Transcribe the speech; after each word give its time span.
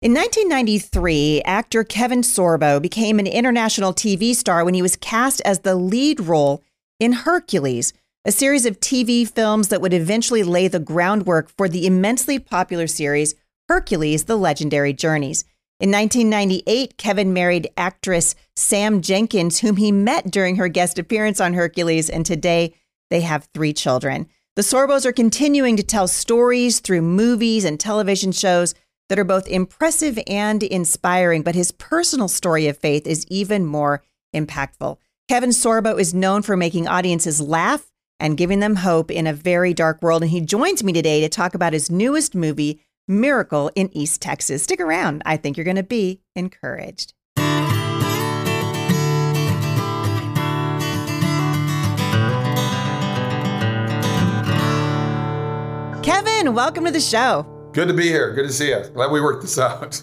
In 0.00 0.14
1993, 0.14 1.42
actor 1.42 1.82
Kevin 1.82 2.20
Sorbo 2.20 2.80
became 2.80 3.18
an 3.18 3.26
international 3.26 3.92
TV 3.92 4.32
star 4.32 4.64
when 4.64 4.74
he 4.74 4.82
was 4.82 4.94
cast 4.94 5.40
as 5.40 5.58
the 5.60 5.74
lead 5.74 6.20
role 6.20 6.62
in 7.00 7.10
Hercules, 7.10 7.92
a 8.24 8.30
series 8.30 8.64
of 8.64 8.78
TV 8.78 9.28
films 9.28 9.66
that 9.68 9.80
would 9.80 9.92
eventually 9.92 10.44
lay 10.44 10.68
the 10.68 10.78
groundwork 10.78 11.50
for 11.50 11.68
the 11.68 11.84
immensely 11.84 12.38
popular 12.38 12.86
series 12.86 13.34
Hercules 13.68 14.26
The 14.26 14.36
Legendary 14.36 14.92
Journeys. 14.92 15.42
In 15.80 15.90
1998, 15.90 16.96
Kevin 16.96 17.32
married 17.32 17.68
actress 17.76 18.36
Sam 18.54 19.02
Jenkins, 19.02 19.58
whom 19.58 19.78
he 19.78 19.90
met 19.90 20.30
during 20.30 20.56
her 20.56 20.68
guest 20.68 21.00
appearance 21.00 21.40
on 21.40 21.54
Hercules, 21.54 22.08
and 22.08 22.24
today 22.24 22.72
they 23.10 23.22
have 23.22 23.48
three 23.52 23.72
children. 23.72 24.28
The 24.54 24.62
Sorbos 24.62 25.04
are 25.04 25.12
continuing 25.12 25.76
to 25.76 25.82
tell 25.82 26.06
stories 26.06 26.78
through 26.78 27.02
movies 27.02 27.64
and 27.64 27.80
television 27.80 28.30
shows 28.30 28.76
that 29.08 29.18
are 29.18 29.24
both 29.24 29.48
impressive 29.48 30.18
and 30.26 30.62
inspiring, 30.62 31.42
but 31.42 31.54
his 31.54 31.72
personal 31.72 32.28
story 32.28 32.66
of 32.66 32.78
faith 32.78 33.06
is 33.06 33.26
even 33.28 33.64
more 33.64 34.02
impactful. 34.34 34.98
Kevin 35.28 35.50
Sorbo 35.50 35.98
is 35.98 36.14
known 36.14 36.42
for 36.42 36.56
making 36.56 36.88
audiences 36.88 37.40
laugh 37.40 37.90
and 38.20 38.36
giving 38.36 38.60
them 38.60 38.76
hope 38.76 39.10
in 39.10 39.26
a 39.26 39.32
very 39.32 39.72
dark 39.74 40.02
world. 40.02 40.22
And 40.22 40.30
he 40.30 40.40
joins 40.40 40.82
me 40.82 40.92
today 40.92 41.20
to 41.20 41.28
talk 41.28 41.54
about 41.54 41.72
his 41.72 41.90
newest 41.90 42.34
movie, 42.34 42.80
Miracle 43.06 43.70
in 43.74 43.90
East 43.96 44.20
Texas. 44.20 44.62
Stick 44.62 44.80
around. 44.80 45.22
I 45.24 45.36
think 45.36 45.56
you're 45.56 45.64
going 45.64 45.76
to 45.76 45.82
be 45.82 46.20
encouraged. 46.34 47.14
Kevin, 56.02 56.54
welcome 56.54 56.86
to 56.86 56.90
the 56.90 57.00
show. 57.00 57.57
Good 57.78 57.86
to 57.86 57.94
be 57.94 58.08
here. 58.08 58.32
Good 58.34 58.48
to 58.48 58.52
see 58.52 58.70
you. 58.70 58.82
Glad 58.92 59.12
we 59.12 59.20
worked 59.20 59.42
this 59.42 59.56
out. 59.56 60.02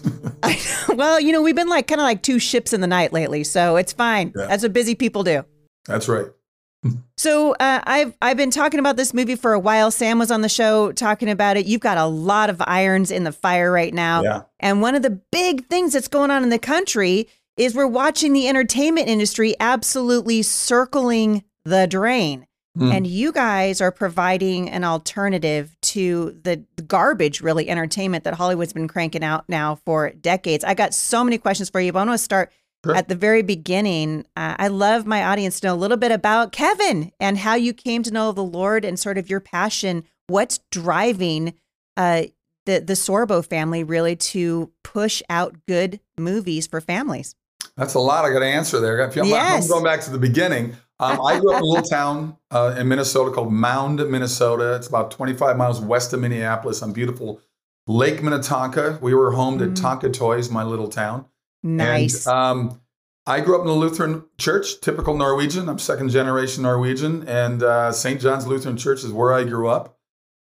well, 0.96 1.20
you 1.20 1.30
know, 1.30 1.42
we've 1.42 1.54
been 1.54 1.68
like 1.68 1.86
kind 1.86 2.00
of 2.00 2.06
like 2.06 2.22
two 2.22 2.38
ships 2.38 2.72
in 2.72 2.80
the 2.80 2.86
night 2.86 3.12
lately, 3.12 3.44
so 3.44 3.76
it's 3.76 3.92
fine. 3.92 4.32
Yeah. 4.34 4.46
That's 4.46 4.62
what 4.62 4.72
busy 4.72 4.94
people 4.94 5.22
do. 5.22 5.44
That's 5.84 6.08
right. 6.08 6.24
so 7.18 7.52
uh, 7.52 7.82
I've 7.84 8.16
I've 8.22 8.38
been 8.38 8.50
talking 8.50 8.80
about 8.80 8.96
this 8.96 9.12
movie 9.12 9.36
for 9.36 9.52
a 9.52 9.58
while. 9.58 9.90
Sam 9.90 10.18
was 10.18 10.30
on 10.30 10.40
the 10.40 10.48
show 10.48 10.90
talking 10.90 11.28
about 11.28 11.58
it. 11.58 11.66
You've 11.66 11.82
got 11.82 11.98
a 11.98 12.06
lot 12.06 12.48
of 12.48 12.62
irons 12.66 13.10
in 13.10 13.24
the 13.24 13.32
fire 13.32 13.70
right 13.70 13.92
now. 13.92 14.22
Yeah. 14.22 14.42
And 14.58 14.80
one 14.80 14.94
of 14.94 15.02
the 15.02 15.20
big 15.30 15.66
things 15.66 15.92
that's 15.92 16.08
going 16.08 16.30
on 16.30 16.42
in 16.42 16.48
the 16.48 16.58
country 16.58 17.28
is 17.58 17.74
we're 17.74 17.86
watching 17.86 18.32
the 18.32 18.48
entertainment 18.48 19.08
industry 19.08 19.54
absolutely 19.60 20.40
circling 20.40 21.44
the 21.66 21.86
drain. 21.86 22.46
Mm. 22.78 22.94
And 22.94 23.06
you 23.06 23.32
guys 23.32 23.82
are 23.82 23.92
providing 23.92 24.70
an 24.70 24.82
alternative 24.82 25.76
to 25.86 26.38
the 26.42 26.64
garbage, 26.86 27.40
really, 27.40 27.68
entertainment 27.68 28.24
that 28.24 28.34
Hollywood's 28.34 28.72
been 28.72 28.88
cranking 28.88 29.24
out 29.24 29.48
now 29.48 29.76
for 29.84 30.10
decades. 30.10 30.64
I 30.64 30.74
got 30.74 30.94
so 30.94 31.24
many 31.24 31.38
questions 31.38 31.70
for 31.70 31.80
you, 31.80 31.92
but 31.92 32.00
I 32.00 32.04
want 32.04 32.18
to 32.18 32.24
start 32.24 32.52
sure. 32.84 32.96
at 32.96 33.08
the 33.08 33.14
very 33.14 33.42
beginning. 33.42 34.24
Uh, 34.36 34.56
I 34.58 34.68
love 34.68 35.06
my 35.06 35.24
audience 35.24 35.60
to 35.60 35.68
know 35.68 35.74
a 35.74 35.76
little 35.76 35.96
bit 35.96 36.12
about 36.12 36.52
Kevin 36.52 37.12
and 37.20 37.38
how 37.38 37.54
you 37.54 37.72
came 37.72 38.02
to 38.02 38.10
know 38.10 38.32
the 38.32 38.44
Lord 38.44 38.84
and 38.84 38.98
sort 38.98 39.18
of 39.18 39.30
your 39.30 39.40
passion. 39.40 40.04
What's 40.26 40.60
driving 40.70 41.54
uh, 41.96 42.24
the 42.66 42.80
the 42.80 42.94
Sorbo 42.94 43.44
family 43.44 43.84
really 43.84 44.16
to 44.16 44.72
push 44.82 45.22
out 45.30 45.56
good 45.66 46.00
movies 46.18 46.66
for 46.66 46.80
families? 46.80 47.34
That's 47.76 47.94
a 47.94 48.00
lot 48.00 48.24
I 48.24 48.32
got 48.32 48.40
to 48.40 48.46
answer 48.46 48.80
there. 48.80 48.98
If 49.06 49.16
I'm, 49.16 49.26
yes. 49.26 49.64
I'm 49.64 49.68
going 49.68 49.84
back 49.84 50.00
to 50.02 50.10
the 50.10 50.18
beginning. 50.18 50.76
Um, 50.98 51.20
I 51.24 51.38
grew 51.38 51.52
up 51.52 51.58
in 51.58 51.62
a 51.62 51.66
little 51.66 51.84
town 51.84 52.36
uh, 52.50 52.74
in 52.78 52.88
Minnesota 52.88 53.30
called 53.30 53.52
Mound, 53.52 53.98
Minnesota. 54.10 54.74
It's 54.76 54.86
about 54.86 55.10
25 55.10 55.56
miles 55.56 55.80
west 55.80 56.12
of 56.14 56.20
Minneapolis 56.20 56.82
on 56.82 56.92
beautiful 56.92 57.40
Lake 57.86 58.22
Minnetonka. 58.22 58.98
We 59.02 59.14
were 59.14 59.32
home 59.32 59.58
to 59.58 59.66
mm. 59.66 59.76
Tonka 59.76 60.12
Toys, 60.12 60.50
my 60.50 60.64
little 60.64 60.88
town. 60.88 61.26
Nice. 61.62 62.26
And, 62.26 62.34
um, 62.34 62.80
I 63.26 63.40
grew 63.40 63.56
up 63.56 63.62
in 63.62 63.66
the 63.66 63.74
Lutheran 63.74 64.24
church, 64.38 64.80
typical 64.80 65.16
Norwegian. 65.16 65.68
I'm 65.68 65.78
second 65.80 66.10
generation 66.10 66.62
Norwegian, 66.62 67.28
and 67.28 67.62
uh, 67.62 67.90
St. 67.90 68.20
John's 68.20 68.46
Lutheran 68.46 68.76
Church 68.76 69.02
is 69.02 69.12
where 69.12 69.34
I 69.34 69.42
grew 69.42 69.68
up. 69.68 69.98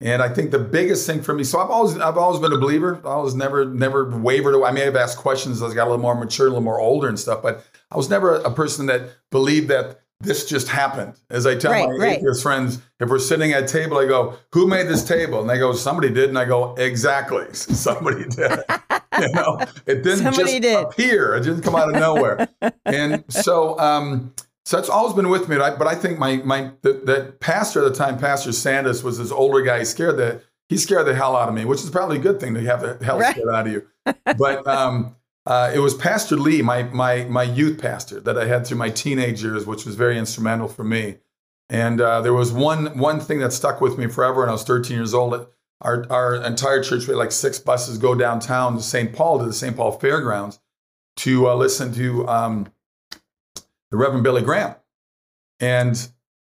And 0.01 0.21
I 0.21 0.29
think 0.29 0.51
the 0.51 0.59
biggest 0.59 1.05
thing 1.05 1.21
for 1.21 1.33
me, 1.33 1.43
so 1.43 1.59
I've 1.59 1.69
always 1.69 1.97
I've 1.97 2.17
always 2.17 2.39
been 2.39 2.53
a 2.53 2.57
believer. 2.57 3.01
I 3.03 3.17
was 3.17 3.35
never 3.35 3.65
never 3.65 4.09
wavered. 4.17 4.63
I 4.63 4.71
may 4.71 4.85
have 4.85 4.95
asked 4.95 5.17
questions 5.17 5.61
as 5.61 5.73
I 5.73 5.75
got 5.75 5.87
a 5.87 5.89
little 5.89 6.01
more 6.01 6.15
mature, 6.15 6.47
a 6.47 6.49
little 6.49 6.63
more 6.63 6.79
older 6.79 7.09
and 7.09 7.19
stuff, 7.19 7.41
but 7.43 7.65
I 7.91 7.97
was 7.97 8.09
never 8.09 8.35
a 8.35 8.51
person 8.51 8.85
that 8.85 9.09
believed 9.29 9.67
that 9.67 9.99
this 10.21 10.45
just 10.45 10.67
happened. 10.67 11.13
As 11.29 11.45
I 11.45 11.55
tell 11.55 11.71
right, 11.71 11.87
my 11.87 11.95
right. 11.95 12.17
atheist 12.17 12.43
friends, 12.43 12.81
if 12.99 13.09
we're 13.09 13.19
sitting 13.19 13.53
at 13.53 13.63
a 13.63 13.67
table, 13.67 13.97
I 13.97 14.05
go, 14.05 14.37
"Who 14.53 14.67
made 14.67 14.87
this 14.87 15.03
table?" 15.03 15.39
And 15.41 15.49
they 15.49 15.57
go, 15.57 15.73
"Somebody 15.73 16.09
did." 16.09 16.29
And 16.29 16.37
I 16.37 16.45
go, 16.45 16.75
"Exactly, 16.75 17.45
somebody 17.53 18.25
did." 18.25 18.59
you 19.19 19.29
know, 19.33 19.59
it 19.85 20.03
didn't 20.03 20.19
somebody 20.19 20.59
just 20.59 20.61
did. 20.61 20.83
appear; 20.83 21.35
it 21.35 21.43
didn't 21.43 21.61
come 21.61 21.75
out 21.75 21.89
of 21.89 21.95
nowhere. 21.95 22.47
and 22.85 23.23
so, 23.29 23.79
um, 23.79 24.33
so 24.65 24.77
that's 24.77 24.89
always 24.89 25.13
been 25.13 25.29
with 25.29 25.47
me. 25.47 25.57
But 25.57 25.87
I 25.87 25.95
think 25.95 26.19
my 26.19 26.37
my 26.37 26.71
the, 26.81 26.93
the 26.93 27.33
pastor 27.39 27.85
at 27.85 27.91
the 27.91 27.97
time, 27.97 28.17
Pastor 28.17 28.49
Sandus, 28.49 29.03
was 29.03 29.17
this 29.17 29.31
older 29.31 29.61
guy. 29.61 29.79
He 29.79 29.85
scared 29.85 30.17
the 30.17 30.41
he 30.67 30.77
scared 30.77 31.07
the 31.07 31.15
hell 31.15 31.35
out 31.35 31.49
of 31.49 31.55
me, 31.55 31.65
which 31.65 31.81
is 31.81 31.89
probably 31.89 32.17
a 32.17 32.21
good 32.21 32.39
thing 32.39 32.53
to 32.53 32.61
have 32.61 32.81
the 32.81 33.03
hell 33.03 33.19
right. 33.19 33.35
scared 33.35 33.49
out 33.49 33.67
of 33.67 33.73
you. 33.73 33.87
But 34.37 34.65
um, 34.65 35.15
uh, 35.49 35.71
it 35.73 35.79
was 35.79 35.95
Pastor 35.95 36.37
Lee, 36.37 36.61
my 36.61 36.83
my 36.83 37.23
my 37.23 37.41
youth 37.41 37.81
pastor 37.81 38.19
that 38.19 38.37
I 38.37 38.45
had 38.45 38.67
through 38.67 38.77
my 38.77 38.91
teenage 38.91 39.41
years, 39.41 39.65
which 39.65 39.83
was 39.83 39.95
very 39.95 40.17
instrumental 40.17 40.67
for 40.67 40.83
me. 40.83 41.17
And 41.69 41.99
uh, 41.99 42.21
there 42.21 42.33
was 42.35 42.53
one 42.53 42.99
one 42.99 43.19
thing 43.19 43.39
that 43.39 43.51
stuck 43.51 43.81
with 43.81 43.97
me 43.97 44.05
forever. 44.07 44.41
When 44.41 44.49
I 44.49 44.51
was 44.51 44.63
13 44.63 44.95
years 44.95 45.15
old, 45.15 45.47
our 45.81 46.05
our 46.11 46.35
entire 46.35 46.83
church 46.83 47.07
we 47.07 47.13
had 47.13 47.17
like 47.17 47.31
six 47.31 47.57
buses 47.57 47.97
go 47.97 48.13
downtown 48.13 48.75
to 48.77 48.83
St. 48.83 49.11
Paul 49.11 49.39
to 49.39 49.45
the 49.45 49.53
St. 49.53 49.75
Paul 49.75 49.93
Fairgrounds 49.93 50.59
to 51.17 51.49
uh, 51.49 51.55
listen 51.55 51.91
to 51.95 52.27
um, 52.27 52.67
the 53.89 53.97
Reverend 53.97 54.23
Billy 54.23 54.43
Graham, 54.43 54.75
and 55.59 56.09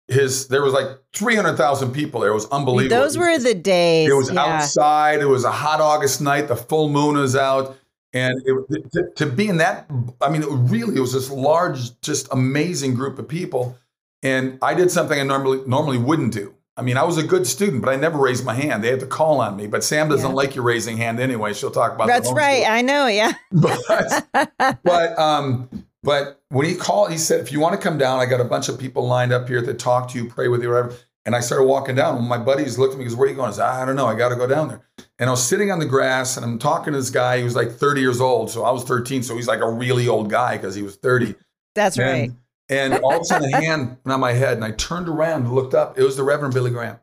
his 0.09 0.49
there 0.49 0.63
was 0.63 0.73
like 0.73 0.87
300,000 1.13 1.93
people 1.93 2.21
there. 2.21 2.31
It 2.31 2.35
was 2.35 2.49
unbelievable. 2.49 3.03
Those 3.03 3.19
were 3.19 3.39
the 3.39 3.55
days. 3.55 4.09
It 4.09 4.15
was 4.15 4.33
yeah. 4.33 4.41
outside. 4.41 5.21
It 5.21 5.27
was 5.27 5.45
a 5.45 5.53
hot 5.53 5.83
August 5.83 6.23
night. 6.23 6.49
The 6.49 6.57
full 6.57 6.89
moon 6.89 7.17
was 7.17 7.37
out 7.37 7.77
and 8.17 8.43
it, 8.47 8.93
to, 8.93 9.11
to, 9.17 9.27
be 9.27 9.49
in 9.49 9.59
that, 9.59 9.91
I 10.23 10.31
mean, 10.31 10.43
it 10.43 10.49
really 10.49 10.97
it 10.97 11.01
was 11.01 11.13
this 11.13 11.31
large, 11.31 12.01
just 12.01 12.33
amazing 12.33 12.95
group 12.95 13.19
of 13.19 13.29
people. 13.29 13.77
And 14.23 14.59
I 14.63 14.73
did 14.73 14.91
something 14.91 15.21
I 15.21 15.23
normally 15.23 15.63
normally 15.67 15.99
wouldn't 15.99 16.33
do. 16.33 16.55
I 16.79 16.83
mean, 16.83 16.97
I 16.97 17.05
was 17.05 17.19
a 17.19 17.23
good 17.23 17.47
student, 17.47 17.83
but 17.83 17.91
I 17.91 17.97
never 17.97 18.19
raised 18.19 18.45
my 18.45 18.55
hand. 18.55 18.83
They 18.83 18.89
had 18.89 19.01
to 19.01 19.07
call 19.07 19.41
on 19.41 19.57
me. 19.57 19.67
But 19.67 19.85
Sam 19.85 20.09
doesn't 20.09 20.31
yeah. 20.31 20.35
like 20.35 20.57
you 20.57 20.63
raising 20.63 20.97
hand 20.97 21.21
anyway. 21.21 21.53
She'll 21.53 21.71
talk 21.71 21.95
about 21.95 22.07
that's 22.07 22.33
right. 22.33 22.63
School. 22.63 22.75
I 22.75 22.83
know. 22.83 23.07
Yeah. 23.07 23.33
but 23.53 24.29
but 24.83 25.19
um, 25.19 25.69
but 26.03 26.41
when 26.49 26.67
he 26.67 26.75
called, 26.75 27.11
he 27.11 27.19
said, 27.19 27.41
"If 27.41 27.53
you 27.53 27.61
want 27.61 27.75
to 27.75 27.81
come 27.81 27.99
down, 27.99 28.19
I 28.19 28.27
got 28.27 28.41
a 28.41 28.45
bunch 28.45 28.69
of 28.69 28.79
people 28.79 29.07
lined 29.07 29.33
up 29.33 29.49
here 29.49 29.63
to 29.63 29.75
talk 29.75 30.11
to 30.11 30.19
you, 30.19 30.29
pray 30.29 30.49
with 30.49 30.63
you, 30.63 30.71
whatever." 30.71 30.95
And 31.27 31.35
I 31.35 31.41
started 31.41 31.65
walking 31.65 31.97
down. 31.97 32.23
My 32.25 32.39
buddies 32.39 32.79
looked 32.79 32.95
at 32.95 32.99
me 32.99 33.05
because, 33.05 33.17
"Where 33.17 33.27
are 33.27 33.31
you 33.31 33.37
going?" 33.37 33.49
I 33.49 33.53
said, 33.53 33.67
"I 33.67 33.85
don't 33.85 33.97
know. 33.97 34.07
I 34.07 34.15
got 34.15 34.31
to 34.31 34.37
go 34.37 34.47
down 34.47 34.69
there." 34.69 34.83
And 35.19 35.31
I 35.31 35.33
was 35.33 35.43
sitting 35.43 35.71
on 35.71 35.79
the 35.79 35.87
grass 35.87 36.37
and 36.37 36.45
I'm 36.45 36.59
talking 36.59 36.93
to 36.93 36.99
this 36.99 37.11
guy. 37.11 37.39
He 37.39 37.45
was 37.45 37.57
like 37.57 37.73
30 37.73 38.01
years 38.01 38.21
old. 38.21 38.51
So 38.51 38.65
I 38.65 38.71
was 38.71 38.85
13. 38.85 39.23
So 39.23 39.35
he's 39.37 39.49
like 39.49 39.61
a 39.61 39.71
really 39.71 40.09
old 40.09 40.29
guy 40.29 40.57
because 40.57 40.75
he 40.75 40.83
was 40.83 40.97
30. 40.97 41.35
That's 41.75 41.99
and, 41.99 42.07
right. 42.07 42.31
And 42.69 42.95
all 42.95 43.15
of 43.15 43.21
a 43.21 43.25
sudden, 43.25 43.53
a 43.53 43.57
hand 43.61 43.99
went 44.05 44.15
on 44.15 44.21
my 44.21 44.33
head, 44.33 44.55
and 44.55 44.65
I 44.65 44.73
turned 44.73 45.09
around 45.09 45.45
and 45.45 45.55
looked 45.55 45.75
up. 45.75 45.99
It 45.99 46.03
was 46.03 46.17
the 46.17 46.25
Reverend 46.25 46.53
Billy 46.53 46.73
Graham, 46.73 46.99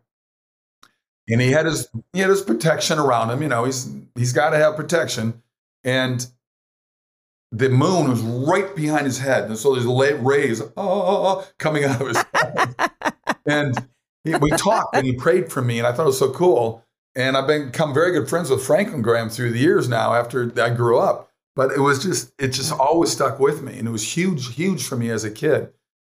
and 1.29 1.39
he 1.39 1.51
had 1.51 1.65
his 1.65 1.87
he 2.11 2.19
had 2.19 2.29
his 2.29 2.41
protection 2.41 2.99
around 2.99 3.29
him. 3.29 3.41
You 3.41 3.47
know, 3.47 3.63
he's 3.63 3.89
he's 4.15 4.33
got 4.33 4.49
to 4.49 4.57
have 4.57 4.75
protection, 4.75 5.41
and 5.85 6.27
the 7.53 7.69
moon 7.69 8.09
was 8.09 8.21
right 8.21 8.75
behind 8.75 9.05
his 9.05 9.19
head, 9.19 9.45
and 9.45 9.57
so 9.57 9.73
there's 9.73 9.85
rays 10.19 10.59
oh, 10.59 10.71
oh, 10.75 10.75
oh, 10.77 11.25
oh, 11.27 11.47
coming 11.59 11.85
out 11.85 12.01
of 12.01 12.07
his 12.07 12.23
head. 12.33 12.75
and 13.45 13.87
he, 14.25 14.35
we 14.35 14.49
talked, 14.51 14.95
and 14.97 15.05
he 15.05 15.13
prayed 15.13 15.49
for 15.49 15.61
me, 15.61 15.77
and 15.77 15.87
I 15.87 15.93
thought 15.93 16.03
it 16.03 16.07
was 16.07 16.19
so 16.19 16.31
cool. 16.31 16.83
And 17.15 17.37
I've 17.37 17.47
become 17.47 17.93
very 17.93 18.11
good 18.11 18.27
friends 18.27 18.49
with 18.49 18.65
Franklin 18.65 19.01
Graham 19.01 19.29
through 19.29 19.51
the 19.51 19.59
years 19.59 19.87
now 19.87 20.13
after 20.13 20.51
I 20.61 20.69
grew 20.71 20.97
up. 20.97 21.29
But 21.55 21.71
it 21.71 21.79
was 21.79 22.01
just, 22.01 22.33
it 22.39 22.47
just 22.49 22.71
always 22.71 23.11
stuck 23.11 23.39
with 23.39 23.61
me. 23.61 23.77
And 23.77 23.87
it 23.87 23.91
was 23.91 24.15
huge, 24.15 24.55
huge 24.55 24.83
for 24.83 24.95
me 24.95 25.11
as 25.11 25.23
a 25.23 25.29
kid. 25.29 25.71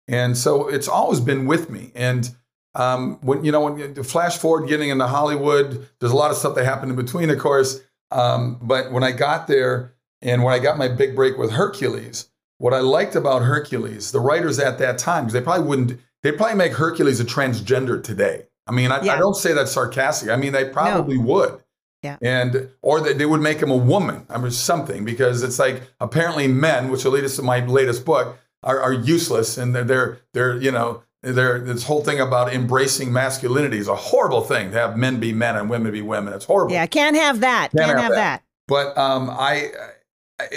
And 0.07 0.37
so 0.37 0.69
it's 0.69 0.87
always 0.87 1.19
been 1.19 1.45
with 1.45 1.69
me. 1.69 1.91
And 1.95 2.33
um, 2.75 3.19
when, 3.21 3.43
you 3.43 3.51
know, 3.51 3.61
when 3.61 3.77
you 3.77 4.03
flash 4.03 4.37
forward 4.37 4.69
getting 4.69 4.89
into 4.89 5.07
Hollywood, 5.07 5.87
there's 5.99 6.11
a 6.11 6.15
lot 6.15 6.31
of 6.31 6.37
stuff 6.37 6.55
that 6.55 6.65
happened 6.65 6.91
in 6.91 6.95
between, 6.95 7.29
of 7.29 7.39
course. 7.39 7.81
Um, 8.11 8.59
but 8.61 8.91
when 8.91 9.03
I 9.03 9.11
got 9.11 9.47
there 9.47 9.93
and 10.21 10.43
when 10.43 10.53
I 10.53 10.59
got 10.59 10.77
my 10.77 10.87
big 10.87 11.15
break 11.15 11.37
with 11.37 11.51
Hercules, 11.51 12.29
what 12.57 12.73
I 12.73 12.79
liked 12.79 13.15
about 13.15 13.41
Hercules, 13.41 14.11
the 14.11 14.19
writers 14.19 14.59
at 14.59 14.77
that 14.77 14.97
time, 14.97 15.25
because 15.25 15.33
they 15.33 15.41
probably 15.41 15.67
wouldn't, 15.67 15.99
they'd 16.23 16.37
probably 16.37 16.55
make 16.55 16.73
Hercules 16.73 17.19
a 17.19 17.25
transgender 17.25 18.01
today. 18.01 18.45
I 18.67 18.71
mean, 18.71 18.91
I, 18.91 19.03
yeah. 19.03 19.13
I, 19.13 19.17
don't 19.17 19.35
say 19.35 19.53
that 19.53 19.67
sarcastic. 19.67 20.29
I 20.29 20.35
mean, 20.35 20.51
they 20.51 20.65
probably 20.69 21.17
no. 21.17 21.23
would. 21.23 21.63
Yeah. 22.01 22.17
And 22.21 22.69
or 22.81 23.01
they, 23.01 23.13
they 23.13 23.25
would 23.25 23.41
make 23.41 23.59
him 23.59 23.71
a 23.71 23.77
woman. 23.77 24.25
I 24.29 24.37
mean, 24.37 24.51
something 24.51 25.05
because 25.05 25.43
it's 25.43 25.59
like 25.59 25.83
apparently 25.99 26.47
men, 26.47 26.89
which 26.89 27.03
will 27.03 27.13
lead 27.13 27.23
us 27.23 27.35
to 27.37 27.41
my 27.41 27.65
latest 27.65 28.05
book, 28.05 28.37
are, 28.63 28.79
are 28.79 28.93
useless 28.93 29.57
and 29.57 29.75
they're 29.75 29.83
they're 29.83 30.17
they're 30.33 30.57
you 30.57 30.71
know 30.71 31.03
they're 31.21 31.59
this 31.59 31.83
whole 31.83 32.03
thing 32.03 32.19
about 32.19 32.53
embracing 32.53 33.11
masculinity 33.11 33.77
is 33.77 33.87
a 33.87 33.95
horrible 33.95 34.41
thing 34.41 34.71
to 34.71 34.77
have 34.77 34.97
men 34.97 35.19
be 35.19 35.33
men 35.33 35.55
and 35.55 35.69
women 35.69 35.91
be 35.91 36.01
women. 36.01 36.33
It's 36.33 36.45
horrible. 36.45 36.73
Yeah, 36.73 36.85
can't 36.85 37.15
have 37.15 37.39
that. 37.39 37.71
Can't, 37.71 37.85
can't 37.85 37.97
have, 37.97 38.01
have 38.01 38.11
that. 38.11 38.15
that. 38.15 38.43
But 38.67 38.97
um, 38.97 39.29
I, 39.31 39.71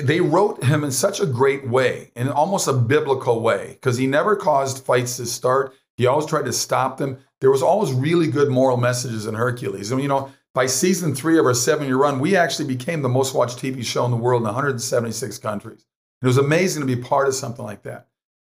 they 0.02 0.20
wrote 0.20 0.62
him 0.64 0.84
in 0.84 0.90
such 0.90 1.20
a 1.20 1.26
great 1.26 1.68
way, 1.68 2.10
in 2.16 2.28
almost 2.28 2.68
a 2.68 2.72
biblical 2.72 3.40
way, 3.40 3.72
because 3.74 3.96
he 3.96 4.06
never 4.06 4.36
caused 4.36 4.84
fights 4.84 5.16
to 5.18 5.26
start. 5.26 5.74
He 5.96 6.06
always 6.06 6.26
tried 6.26 6.44
to 6.46 6.52
stop 6.52 6.98
them. 6.98 7.18
There 7.40 7.50
was 7.50 7.62
always 7.62 7.92
really 7.92 8.26
good 8.26 8.48
moral 8.48 8.76
messages 8.76 9.26
in 9.26 9.34
Hercules. 9.34 9.90
And 9.90 10.02
you 10.02 10.08
know, 10.08 10.32
by 10.54 10.66
season 10.66 11.14
three 11.14 11.38
of 11.38 11.46
our 11.46 11.54
seven-year 11.54 11.96
run, 11.96 12.18
we 12.18 12.36
actually 12.36 12.66
became 12.66 13.02
the 13.02 13.08
most 13.08 13.34
watched 13.34 13.58
TV 13.58 13.84
show 13.84 14.04
in 14.04 14.10
the 14.10 14.16
world 14.16 14.42
in 14.42 14.46
176 14.46 15.38
countries. 15.38 15.86
It 16.20 16.26
was 16.26 16.38
amazing 16.38 16.86
to 16.86 16.96
be 16.96 17.00
part 17.00 17.28
of 17.28 17.34
something 17.34 17.64
like 17.64 17.82
that. 17.84 18.08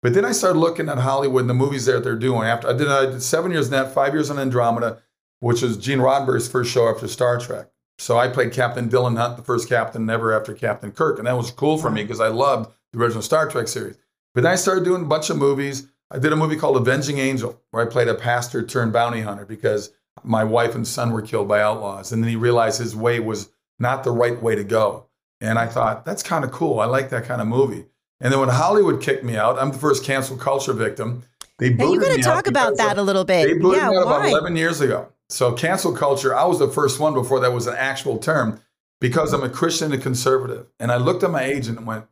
But 0.03 0.15
then 0.15 0.25
I 0.25 0.33
started 0.33 0.59
looking 0.59 0.89
at 0.89 0.99
Hollywood 0.99 1.43
and 1.43 1.51
the 1.51 1.55
movies 1.55 1.87
that 1.87 2.03
they're 2.03 2.17
doing. 2.17 2.43
After 2.43 2.69
I 2.69 2.73
did, 2.73 2.89
I 2.89 3.07
did 3.07 3.23
seven 3.23 3.53
years 3.53 3.67
in 3.67 3.73
that, 3.73 3.95
five 3.95 4.13
years 4.13 4.31
on 4.31 4.39
Andromeda, 4.39 5.01
which 5.39 5.63
was 5.63 5.77
Gene 5.77 6.01
Roddenberry's 6.01 6.49
first 6.49 6.73
show 6.73 6.89
after 6.89 7.07
Star 7.07 7.39
Trek. 7.39 7.69
So 7.99 8.19
I 8.19 8.27
played 8.27 8.53
Captain 8.53 8.89
Dylan 8.89 9.17
Hunt, 9.17 9.37
the 9.37 9.45
first 9.45 9.69
captain 9.69 10.11
ever 10.11 10.33
after 10.33 10.55
Captain 10.55 10.91
Kirk. 10.91 11.19
And 11.19 11.29
that 11.29 11.37
was 11.37 11.53
cool 11.53 11.79
for 11.79 11.89
me 11.89 12.03
because 12.03 12.21
I 12.21 12.29
loved 12.29 12.73
the 12.93 12.99
original 12.99 13.23
Star 13.23 13.49
Trek 13.49 13.69
series. 13.69 13.97
But 14.35 14.43
then 14.43 14.53
I 14.53 14.57
started 14.57 14.85
doing 14.85 15.03
a 15.03 15.07
bunch 15.07 15.31
of 15.31 15.37
movies. 15.37 15.87
I 16.13 16.19
did 16.19 16.33
a 16.33 16.37
movie 16.37 16.57
called 16.57 16.77
Avenging 16.77 17.19
Angel, 17.19 17.59
where 17.71 17.87
I 17.87 17.91
played 17.91 18.09
a 18.09 18.15
pastor 18.15 18.63
turned 18.63 18.93
bounty 18.93 19.23
hunter 19.23 19.47
because 19.47 19.93
my 20.23 20.45
wife 20.45 20.75
and 20.75 20.87
son 20.87 21.11
were 21.11 21.23
killed 21.23 21.49
by 21.49 21.63
outlaws. 21.63 22.13
And 22.13 22.23
then 22.23 22.29
he 22.29 22.37
realized 22.37 22.79
his 22.79 22.95
way 22.95 23.19
was 23.19 23.51
not 23.79 24.05
the 24.05 24.11
right 24.11 24.41
way 24.41 24.55
to 24.55 24.63
go. 24.63 25.07
And 25.41 25.59
I 25.59 25.67
thought, 25.67 26.05
that's 26.05 26.23
kind 26.23 26.45
of 26.45 26.53
cool. 26.53 26.81
I 26.81 26.85
like 26.85 27.09
that 27.11 27.25
kind 27.25 27.41
of 27.41 27.49
movie. 27.49 27.87
And 28.21 28.33
then 28.33 28.41
when 28.41 28.51
Hollywood 28.51 29.03
kicked 29.03 29.25
me 29.25 29.37
out, 29.37 29.59
I'm 29.59 29.73
the 29.73 29.79
first 29.79 30.05
cancel 30.05 30.37
culture 30.37 30.75
victim. 30.75 31.23
They 31.59 31.71
booted 31.71 31.87
hey, 31.87 31.93
you 31.93 32.01
got 32.01 32.17
to 32.17 32.23
talk 32.23 32.47
about 32.47 32.77
that 32.77 32.99
a 32.99 33.03
little 33.03 33.25
bit. 33.25 33.49
They 33.49 33.55
booted 33.55 33.81
yeah, 33.81 33.91
me 33.91 33.97
out 33.97 34.07
why? 34.07 34.19
about 34.19 34.29
11 34.29 34.57
years 34.57 34.81
ago. 34.81 35.09
So 35.31 35.53
cancel 35.53 35.93
culture, 35.95 36.35
I 36.35 36.45
was 36.45 36.59
the 36.59 36.69
first 36.69 37.01
one 37.01 37.15
before 37.15 37.41
that 37.41 37.53
was 37.53 37.67
an 37.67 37.75
actual 37.77 38.19
term 38.19 38.61
because 39.01 39.33
I'm 39.33 39.43
a 39.43 39.49
Christian 39.49 39.93
and 39.93 40.01
a 40.01 40.03
conservative. 40.03 40.67
And 40.79 40.93
I 40.93 40.99
looked 40.99 41.25
at 41.25 41.31
my 41.31 41.43
agent 41.43 41.79
and 41.79 41.87
went, 41.87 42.05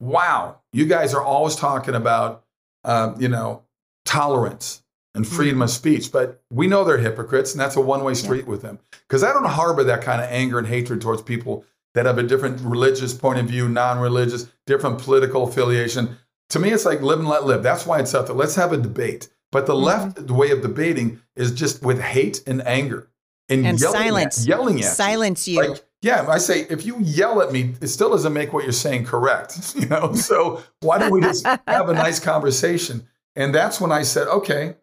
wow, 0.00 0.60
you 0.72 0.86
guys 0.86 1.14
are 1.14 1.22
always 1.22 1.56
talking 1.56 1.94
about, 1.94 2.43
uh, 2.84 3.14
you 3.18 3.28
know, 3.28 3.62
tolerance 4.04 4.82
and 5.14 5.24
mm-hmm. 5.24 5.36
freedom 5.36 5.62
of 5.62 5.70
speech, 5.70 6.10
but 6.12 6.42
we 6.50 6.66
know 6.66 6.84
they're 6.84 6.98
hypocrites, 6.98 7.52
and 7.52 7.60
that's 7.60 7.76
a 7.76 7.80
one-way 7.80 8.14
street 8.14 8.44
yeah. 8.44 8.50
with 8.50 8.62
them. 8.62 8.78
Because 9.08 9.22
I 9.22 9.32
don't 9.32 9.44
harbor 9.44 9.84
that 9.84 10.02
kind 10.02 10.20
of 10.20 10.28
anger 10.30 10.58
and 10.58 10.66
hatred 10.66 11.00
towards 11.00 11.22
people 11.22 11.64
that 11.94 12.06
have 12.06 12.18
a 12.18 12.22
different 12.22 12.60
religious 12.60 13.14
point 13.14 13.38
of 13.38 13.46
view, 13.46 13.68
non-religious, 13.68 14.50
different 14.66 14.98
political 14.98 15.44
affiliation. 15.44 16.16
To 16.50 16.58
me, 16.58 16.70
it's 16.70 16.84
like 16.84 17.00
live 17.00 17.20
and 17.20 17.28
let 17.28 17.44
live. 17.44 17.62
That's 17.62 17.86
why 17.86 18.00
it's 18.00 18.14
up 18.14 18.26
there. 18.26 18.34
Let's 18.34 18.56
have 18.56 18.72
a 18.72 18.76
debate. 18.76 19.28
But 19.52 19.66
the 19.66 19.74
mm-hmm. 19.74 19.84
left 19.84 20.30
way 20.30 20.50
of 20.50 20.62
debating 20.62 21.20
is 21.36 21.52
just 21.52 21.84
with 21.84 22.00
hate 22.00 22.42
and 22.46 22.66
anger 22.66 23.08
and, 23.48 23.64
and 23.64 23.80
yelling 23.80 23.98
silence, 24.00 24.42
at, 24.42 24.48
yelling 24.48 24.78
at 24.80 24.84
silence 24.84 25.46
you. 25.46 25.68
Like, 25.68 25.84
yeah, 26.04 26.26
I 26.28 26.36
say 26.36 26.66
if 26.68 26.84
you 26.84 26.98
yell 27.00 27.40
at 27.40 27.50
me, 27.50 27.74
it 27.80 27.88
still 27.88 28.10
doesn't 28.10 28.34
make 28.34 28.52
what 28.52 28.64
you're 28.64 28.72
saying 28.72 29.06
correct. 29.06 29.74
You 29.84 29.86
know, 29.88 30.14
so 30.14 30.62
why 30.80 30.98
don't 30.98 31.10
we 31.10 31.20
just 31.20 31.44
have 31.44 31.88
a 31.88 31.94
nice 31.94 32.20
conversation? 32.20 33.06
And 33.34 33.54
that's 33.54 33.80
when 33.80 33.90
I 33.90 34.02
said, 34.02 34.28
okay, 34.28 34.76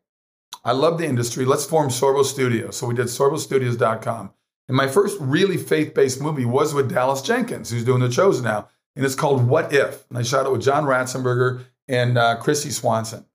I 0.65 0.73
love 0.73 0.97
the 0.97 1.06
industry. 1.06 1.45
Let's 1.45 1.65
form 1.65 1.89
Sorbo 1.89 2.25
Studios. 2.25 2.75
So 2.75 2.88
we 2.88 2.94
did 2.94 3.07
sorbostudios.com. 3.07 4.31
And 4.68 4.77
my 4.77 4.88
first 4.88 5.18
really 5.19 5.57
faith-based 5.57 6.21
movie 6.21 6.45
was 6.45 6.73
with 6.73 6.94
Dallas 6.94 7.21
Jenkins, 7.21 7.71
who's 7.71 7.85
doing 7.85 8.01
The 8.01 8.09
Chosen 8.09 8.44
now, 8.44 8.67
and 8.95 9.06
it's 9.06 9.15
called 9.15 9.47
What 9.47 9.74
If? 9.74 10.07
And 10.09 10.17
I 10.17 10.24
shot 10.24 10.45
it 10.45 10.51
with 10.51 10.62
John 10.62 10.83
Ratzenberger 10.83 11.63
and 11.88 12.17
uh, 12.17 12.38
Kristy 12.39 12.71
Swanson. 12.71 13.25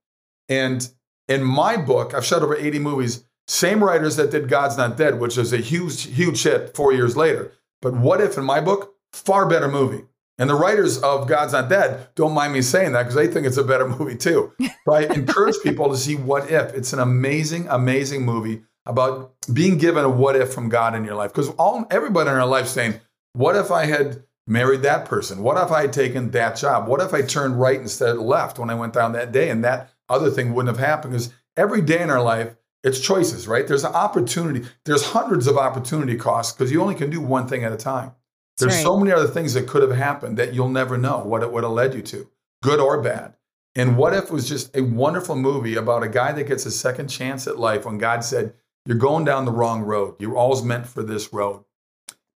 And 0.49 0.89
in 1.29 1.43
my 1.43 1.77
book, 1.77 2.15
I've 2.15 2.25
shot 2.25 2.43
over 2.43 2.57
80 2.57 2.79
movies, 2.81 3.25
same 3.47 3.83
writers 3.83 4.17
that 4.17 4.31
did 4.31 4.49
God's 4.49 4.77
Not 4.77 4.97
Dead, 4.97 5.19
which 5.19 5.39
is 5.39 5.53
a 5.53 5.59
huge, 5.59 6.05
huge 6.05 6.43
hit 6.43 6.75
four 6.77 6.93
years 6.93 7.17
later. 7.17 7.53
But 7.83 7.95
What 7.95 8.21
If, 8.21 8.39
in 8.39 8.45
my 8.45 8.61
book, 8.61 8.95
far 9.13 9.49
better 9.49 9.69
movie. 9.69 10.05
And 10.39 10.51
the 10.51 10.55
writers 10.55 10.99
of 11.03 11.27
God's 11.27 11.55
Not 11.55 11.71
Dead 11.71 12.09
don't 12.15 12.35
mind 12.35 12.53
me 12.53 12.61
saying 12.61 12.93
that 12.93 13.05
because 13.05 13.15
they 13.15 13.27
think 13.27 13.47
it's 13.47 13.57
a 13.57 13.65
better 13.65 13.89
movie 13.99 14.17
too. 14.17 14.53
But 14.85 14.93
I 14.93 15.15
encourage 15.15 15.57
people 15.63 15.91
to 15.91 15.97
see 15.97 16.17
What 16.17 16.51
If. 16.51 16.75
It's 16.75 16.93
an 16.93 16.99
amazing, 16.99 17.69
amazing 17.69 18.25
movie 18.25 18.63
about 18.85 19.35
being 19.53 19.79
given 19.79 20.05
a 20.05 20.09
what 20.09 20.37
if 20.37 20.53
from 20.53 20.69
God 20.69 20.95
in 20.95 21.05
your 21.05 21.15
life. 21.15 21.33
Because 21.33 21.49
all 21.51 21.87
everybody 21.91 22.31
in 22.31 22.37
our 22.37 22.47
life 22.47 22.69
saying, 22.69 23.01
What 23.33 23.57
if 23.57 23.71
I 23.71 23.87
had 23.87 24.23
married 24.47 24.83
that 24.83 25.07
person? 25.07 25.43
What 25.43 25.57
if 25.63 25.73
I 25.73 25.83
had 25.83 25.93
taken 25.93 26.31
that 26.33 26.57
job? 26.57 26.87
What 26.87 27.01
if 27.01 27.13
I 27.13 27.23
turned 27.23 27.61
right 27.61 27.81
instead 27.81 28.11
of 28.11 28.21
left 28.21 28.59
when 28.59 28.71
I 28.71 28.75
went 28.75 28.93
down 28.93 29.13
that 29.13 29.33
day? 29.33 29.51
And 29.51 29.65
that 29.65 29.91
other 30.09 30.31
thing 30.31 30.55
wouldn't 30.55 30.77
have 30.77 30.87
happened 30.87 31.13
because 31.13 31.33
every 31.57 31.81
day 31.81 32.01
in 32.01 32.11
our 32.11 32.23
life, 32.23 32.55
it's 32.87 33.01
choices, 33.01 33.49
right? 33.49 33.67
There's 33.67 33.85
an 33.85 33.93
opportunity. 33.93 34.67
There's 34.85 35.05
hundreds 35.05 35.49
of 35.49 35.59
opportunity 35.59 36.17
costs 36.17 36.53
because 36.53 36.71
you 36.71 36.81
only 36.81 36.95
can 36.95 37.11
do 37.11 37.21
one 37.21 37.49
thing 37.49 37.65
at 37.65 37.73
a 37.73 37.77
time. 37.77 38.13
There's 38.59 38.75
right. 38.75 38.83
so 38.83 38.97
many 38.97 39.13
other 39.13 39.27
things 39.27 39.55
that 39.55 39.67
could 39.67 39.83
have 39.83 39.97
happened 39.97 40.37
that 40.39 40.55
you'll 40.55 40.69
never 40.69 40.97
know 40.97 41.19
what 41.19 41.43
it 41.43 41.53
would 41.53 41.65
have 41.65 41.73
led 41.73 41.95
you 41.95 42.03
to, 42.03 42.31
good 42.63 42.79
or 42.79 43.03
bad. 43.03 43.35
And 43.75 43.99
what 43.99 44.15
if 44.15 44.25
it 44.25 44.31
was 44.31 44.49
just 44.49 44.75
a 44.75 44.83
wonderful 44.83 45.35
movie 45.35 45.75
about 45.75 46.05
a 46.05 46.09
guy 46.09 46.31
that 46.33 46.47
gets 46.47 46.65
a 46.65 46.71
second 46.71 47.09
chance 47.09 47.47
at 47.47 47.59
life 47.59 47.85
when 47.85 47.99
God 47.99 48.25
said, 48.25 48.55
You're 48.87 48.97
going 48.97 49.25
down 49.25 49.45
the 49.45 49.53
wrong 49.53 49.83
road. 49.83 50.15
You're 50.21 50.37
always 50.37 50.63
meant 50.63 50.87
for 50.87 51.03
this 51.03 51.33
road. 51.33 51.65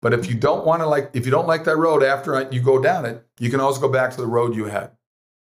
But 0.01 0.13
if 0.13 0.27
you 0.27 0.35
don't 0.35 0.65
want 0.65 0.81
to 0.81 0.87
like, 0.87 1.11
if 1.13 1.25
you 1.25 1.31
don't 1.31 1.47
like 1.47 1.63
that 1.65 1.77
road 1.77 2.03
after 2.03 2.49
you 2.51 2.61
go 2.61 2.81
down 2.81 3.05
it, 3.05 3.23
you 3.37 3.51
can 3.51 3.59
always 3.59 3.77
go 3.77 3.87
back 3.87 4.11
to 4.11 4.17
the 4.17 4.27
road 4.27 4.55
you 4.55 4.65
had. 4.65 4.91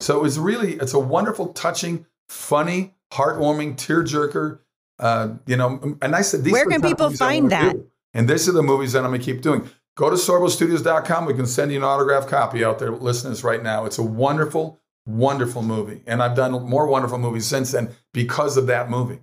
So 0.00 0.24
it's 0.24 0.38
really, 0.38 0.74
it's 0.74 0.94
a 0.94 0.98
wonderful, 0.98 1.52
touching, 1.52 2.04
funny, 2.28 2.94
heartwarming, 3.12 3.76
tearjerker. 3.76 4.58
Uh, 4.98 5.34
you 5.46 5.56
know, 5.56 5.96
and 6.02 6.14
I 6.14 6.22
said, 6.22 6.44
these 6.44 6.52
where 6.52 6.66
can 6.66 6.82
people 6.82 7.10
find 7.10 7.50
that? 7.50 7.74
Do. 7.74 7.86
And 8.14 8.28
these 8.28 8.48
are 8.48 8.52
the 8.52 8.62
movies 8.62 8.92
that 8.92 9.04
I'm 9.04 9.10
going 9.10 9.20
to 9.20 9.24
keep 9.24 9.42
doing. 9.42 9.68
Go 9.96 10.10
to 10.10 10.16
sorbostudios.com. 10.16 11.26
We 11.26 11.34
can 11.34 11.46
send 11.46 11.72
you 11.72 11.78
an 11.78 11.84
autographed 11.84 12.28
copy 12.28 12.64
out 12.64 12.78
there, 12.78 12.90
listeners, 12.90 13.44
right 13.44 13.62
now. 13.62 13.84
It's 13.84 13.98
a 13.98 14.02
wonderful, 14.02 14.80
wonderful 15.06 15.62
movie. 15.62 16.02
And 16.06 16.22
I've 16.22 16.36
done 16.36 16.52
more 16.52 16.86
wonderful 16.86 17.18
movies 17.18 17.46
since 17.46 17.72
then 17.72 17.90
because 18.12 18.56
of 18.56 18.66
that 18.68 18.90
movie. 18.90 19.20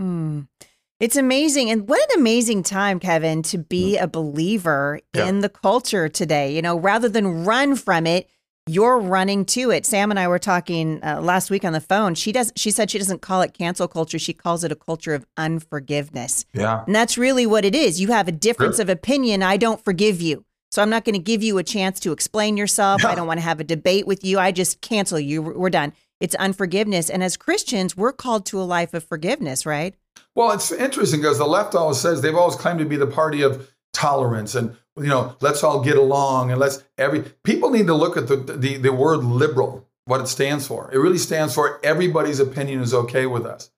Mm. 0.00 0.48
It's 1.00 1.16
amazing. 1.16 1.70
And 1.70 1.88
what 1.88 2.00
an 2.10 2.20
amazing 2.20 2.62
time, 2.62 3.00
Kevin, 3.00 3.42
to 3.44 3.58
be 3.58 3.96
mm. 3.98 4.02
a 4.02 4.06
believer 4.06 5.00
yeah. 5.14 5.26
in 5.26 5.40
the 5.40 5.48
culture 5.48 6.08
today. 6.08 6.54
You 6.54 6.62
know, 6.62 6.78
rather 6.78 7.08
than 7.08 7.44
run 7.44 7.76
from 7.76 8.06
it, 8.06 8.28
you're 8.66 8.98
running 8.98 9.44
to 9.44 9.70
it. 9.70 9.84
Sam 9.84 10.10
and 10.10 10.18
I 10.18 10.26
were 10.26 10.38
talking 10.38 11.02
uh, 11.04 11.20
last 11.20 11.50
week 11.50 11.64
on 11.64 11.72
the 11.72 11.80
phone. 11.80 12.14
She 12.14 12.32
does. 12.32 12.52
She 12.56 12.70
said 12.70 12.90
she 12.90 12.98
doesn't 12.98 13.20
call 13.20 13.42
it 13.42 13.52
cancel 13.52 13.86
culture. 13.88 14.18
She 14.18 14.32
calls 14.32 14.64
it 14.64 14.72
a 14.72 14.76
culture 14.76 15.14
of 15.14 15.26
unforgiveness. 15.36 16.46
Yeah, 16.54 16.84
and 16.86 16.94
that's 16.94 17.18
really 17.18 17.46
what 17.46 17.64
it 17.64 17.74
is. 17.74 18.00
You 18.00 18.08
have 18.08 18.28
a 18.28 18.32
difference 18.32 18.76
sure. 18.76 18.84
of 18.84 18.88
opinion. 18.88 19.42
I 19.42 19.56
don't 19.58 19.84
forgive 19.84 20.20
you, 20.20 20.44
so 20.70 20.80
I'm 20.80 20.90
not 20.90 21.04
going 21.04 21.14
to 21.14 21.18
give 21.18 21.42
you 21.42 21.58
a 21.58 21.62
chance 21.62 22.00
to 22.00 22.12
explain 22.12 22.56
yourself. 22.56 23.02
No. 23.02 23.10
I 23.10 23.14
don't 23.14 23.26
want 23.26 23.38
to 23.38 23.44
have 23.44 23.60
a 23.60 23.64
debate 23.64 24.06
with 24.06 24.24
you. 24.24 24.38
I 24.38 24.50
just 24.50 24.80
cancel 24.80 25.20
you. 25.20 25.42
We're 25.42 25.70
done. 25.70 25.92
It's 26.20 26.34
unforgiveness. 26.36 27.10
And 27.10 27.22
as 27.22 27.36
Christians, 27.36 27.96
we're 27.96 28.12
called 28.12 28.46
to 28.46 28.60
a 28.60 28.64
life 28.64 28.94
of 28.94 29.04
forgiveness, 29.04 29.66
right? 29.66 29.94
Well, 30.34 30.52
it's 30.52 30.72
interesting 30.72 31.20
because 31.20 31.38
the 31.38 31.46
left 31.46 31.74
always 31.74 32.00
says 32.00 32.22
they've 32.22 32.34
always 32.34 32.56
claimed 32.56 32.78
to 32.78 32.84
be 32.86 32.96
the 32.96 33.06
party 33.06 33.42
of 33.42 33.70
tolerance 33.92 34.54
and 34.54 34.76
you 34.96 35.08
know 35.08 35.36
let's 35.40 35.62
all 35.62 35.82
get 35.82 35.96
along 35.96 36.50
and 36.50 36.60
let's 36.60 36.82
every 36.98 37.22
people 37.42 37.70
need 37.70 37.86
to 37.86 37.94
look 37.94 38.16
at 38.16 38.28
the, 38.28 38.36
the 38.36 38.76
the 38.76 38.92
word 38.92 39.24
liberal 39.24 39.86
what 40.06 40.20
it 40.20 40.28
stands 40.28 40.66
for 40.66 40.90
it 40.92 40.98
really 40.98 41.18
stands 41.18 41.54
for 41.54 41.80
everybody's 41.82 42.40
opinion 42.40 42.80
is 42.80 42.94
okay 42.94 43.26
with 43.26 43.44
us 43.44 43.70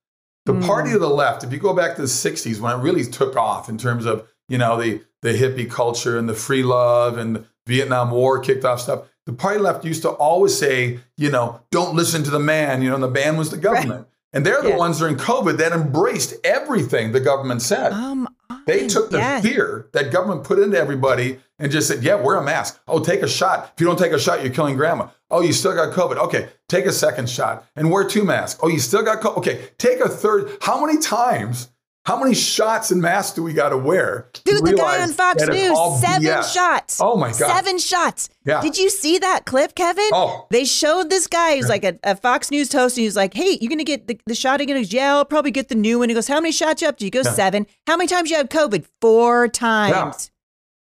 the 0.45 0.53
mm. 0.53 0.67
party 0.67 0.93
of 0.93 1.01
the 1.01 1.09
left 1.09 1.45
if 1.45 1.53
you 1.53 1.59
go 1.59 1.75
back 1.75 1.97
to 1.97 2.03
the 2.03 2.09
60s 2.09 2.61
when 2.61 2.79
it 2.79 2.83
really 2.83 3.05
took 3.05 3.37
off 3.37 3.69
in 3.69 3.79
terms 3.79 4.05
of 4.05 4.29
you 4.49 4.59
know 4.59 4.81
the 4.81 5.01
the 5.23 5.33
hippie 5.33 5.71
culture 5.71 6.19
and 6.19 6.29
the 6.29 6.35
free 6.35 6.63
love 6.63 7.17
and 7.17 7.37
the 7.37 7.45
vietnam 7.67 8.11
war 8.11 8.39
kicked 8.39 8.65
off 8.65 8.81
stuff 8.81 9.07
the 9.25 9.33
party 9.33 9.59
left 9.59 9.85
used 9.85 10.03
to 10.03 10.11
always 10.11 10.57
say 10.57 11.01
you 11.17 11.31
know 11.31 11.61
don't 11.71 11.95
listen 11.95 12.23
to 12.23 12.31
the 12.31 12.39
man 12.39 12.83
you 12.83 12.89
know 12.89 12.95
and 12.95 13.05
the 13.05 13.11
man 13.11 13.37
was 13.37 13.51
the 13.51 13.57
government 13.57 14.01
right. 14.01 14.11
And 14.37 14.45
they're 14.45 14.61
the 14.61 14.71
yeah. 14.71 14.77
ones 14.77 14.99
during 14.99 15.17
COVID 15.17 15.57
that 15.57 15.73
embraced 15.73 16.35
everything 16.45 17.13
the 17.13 17.21
government 17.21 17.63
said. 17.63 17.93
Um, 17.93 18.29
they 18.67 18.81
mm, 18.85 18.93
took 18.93 19.11
the 19.11 19.19
yes. 19.19 19.43
fear 19.43 19.89
that 19.93 20.13
government 20.13 20.45
put 20.45 20.59
into 20.59 20.77
everybody 20.77 21.39
and 21.59 21.73
just 21.73 21.89
said, 21.89 22.03
yeah, 22.03 22.17
wear 22.17 22.37
a 22.37 22.43
mask. 22.43 22.81
Oh, 22.87 23.03
take 23.03 23.23
a 23.23 23.29
shot. 23.29 23.73
If 23.75 23.81
you 23.81 23.87
don't 23.87 23.99
take 23.99 24.13
a 24.13 24.19
shot, 24.19 24.43
you're 24.43 24.53
killing 24.53 24.77
grandma. 24.77 25.09
Oh, 25.31 25.41
you 25.41 25.53
still 25.53 25.75
got 25.75 25.95
COVID. 25.95 26.17
Okay, 26.27 26.49
take 26.69 26.85
a 26.85 26.93
second 26.93 27.31
shot 27.31 27.65
and 27.75 27.91
wear 27.91 28.07
two 28.07 28.25
masks. 28.25 28.61
Oh, 28.63 28.69
you 28.69 28.79
still 28.79 29.03
got 29.03 29.23
COVID. 29.23 29.39
Okay, 29.39 29.69
take 29.79 30.01
a 30.01 30.09
third. 30.09 30.59
How 30.61 30.85
many 30.85 31.01
times 31.01 31.69
how 32.07 32.17
many 32.17 32.35
shots 32.35 32.93
and 32.93 33.03
masks 33.03 33.35
do 33.35 33.43
we 33.43 33.53
got 33.53 33.71
to 33.71 33.77
wear? 33.77 34.31
Dude, 34.45 34.65
the 34.65 34.75
guy 34.75 35.03
on 35.03 35.11
Fox 35.11 35.45
News, 35.45 36.01
seven 36.01 36.23
BS. 36.23 36.55
shots. 36.55 37.01
Oh 37.01 37.17
my 37.17 37.31
God. 37.31 37.39
Seven 37.39 37.79
shots. 37.79 38.29
Yeah. 38.45 38.63
Did 38.63 38.79
you 38.79 38.91
see 38.91 39.19
that 39.19 39.45
clip, 39.45 39.75
Kevin? 39.75 40.09
Oh. 40.13 40.47
They 40.53 40.65
showed 40.65 41.11
this 41.11 41.27
guy 41.27 41.57
who's 41.57 41.65
yeah. 41.65 41.69
like 41.69 41.85
a, 41.85 41.99
a, 42.05 42.15
Fox 42.15 42.53
News 42.53 42.73
host, 42.73 42.97
and 42.97 43.03
he's 43.03 43.17
like, 43.17 43.35
hey, 43.35 43.59
you're 43.61 43.69
going 43.69 43.79
to 43.79 43.85
get 43.85 44.07
the, 44.07 44.21
the 44.27 44.37
shot 44.37 44.61
again? 44.61 44.77
He 44.77 44.85
goes, 44.85 44.93
yeah, 44.93 45.17
I'll 45.17 45.25
probably 45.25 45.51
get 45.51 45.69
the 45.69 45.75
new 45.75 45.99
one. 45.99 46.09
He 46.09 46.15
goes, 46.15 46.29
how 46.29 46.41
many 46.41 46.53
shots 46.53 46.81
you 46.81 46.89
up 46.89 46.97
Do 46.97 47.05
You 47.05 47.11
go, 47.11 47.23
yeah. 47.25 47.33
seven. 47.33 47.67
How 47.89 47.97
many 47.97 48.07
times 48.07 48.31
you 48.31 48.37
had 48.37 48.51
COVID? 48.51 48.87
Four 49.01 49.49
times. 49.49 50.31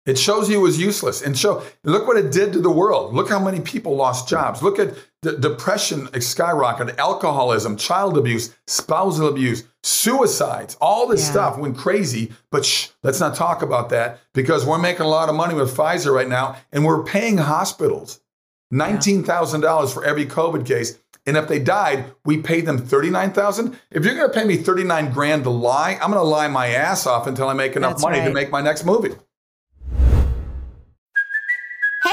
It 0.06 0.18
shows 0.18 0.48
you 0.48 0.60
was 0.60 0.80
useless. 0.80 1.20
And 1.20 1.36
show 1.36 1.62
look 1.84 2.06
what 2.06 2.16
it 2.16 2.32
did 2.32 2.52
to 2.52 2.60
the 2.60 2.70
world. 2.70 3.12
Look 3.12 3.28
how 3.28 3.40
many 3.40 3.60
people 3.60 3.96
lost 3.96 4.28
jobs. 4.28 4.62
Look 4.62 4.78
at 4.78 4.94
the 5.22 5.36
depression 5.36 6.06
skyrocketed, 6.08 6.96
alcoholism, 6.98 7.76
child 7.76 8.16
abuse, 8.16 8.54
spousal 8.68 9.28
abuse, 9.28 9.64
suicides, 9.82 10.76
all 10.80 11.08
this 11.08 11.24
yeah. 11.24 11.32
stuff 11.32 11.58
went 11.58 11.76
crazy. 11.76 12.32
But 12.50 12.64
shh, 12.64 12.88
let's 13.02 13.18
not 13.18 13.34
talk 13.34 13.62
about 13.62 13.88
that 13.90 14.20
because 14.34 14.64
we're 14.64 14.78
making 14.78 15.02
a 15.02 15.08
lot 15.08 15.28
of 15.28 15.34
money 15.34 15.54
with 15.54 15.76
Pfizer 15.76 16.14
right 16.14 16.28
now 16.28 16.56
and 16.72 16.84
we're 16.84 17.02
paying 17.02 17.38
hospitals 17.38 18.20
$19,000 18.72 19.92
for 19.92 20.04
every 20.04 20.26
COVID 20.26 20.64
case. 20.64 20.98
And 21.26 21.36
if 21.36 21.48
they 21.48 21.58
died, 21.58 22.12
we 22.24 22.38
paid 22.38 22.66
them 22.66 22.78
39,000. 22.78 23.76
If 23.90 24.04
you're 24.04 24.14
going 24.14 24.30
to 24.30 24.38
pay 24.38 24.46
me 24.46 24.56
39 24.56 25.12
grand 25.12 25.42
to 25.42 25.50
lie, 25.50 25.98
I'm 26.00 26.12
going 26.12 26.22
to 26.22 26.28
lie 26.28 26.46
my 26.46 26.68
ass 26.68 27.04
off 27.04 27.26
until 27.26 27.48
I 27.48 27.52
make 27.52 27.74
enough 27.74 27.94
That's 27.94 28.02
money 28.02 28.20
right. 28.20 28.28
to 28.28 28.32
make 28.32 28.50
my 28.50 28.60
next 28.60 28.84
movie. 28.84 29.10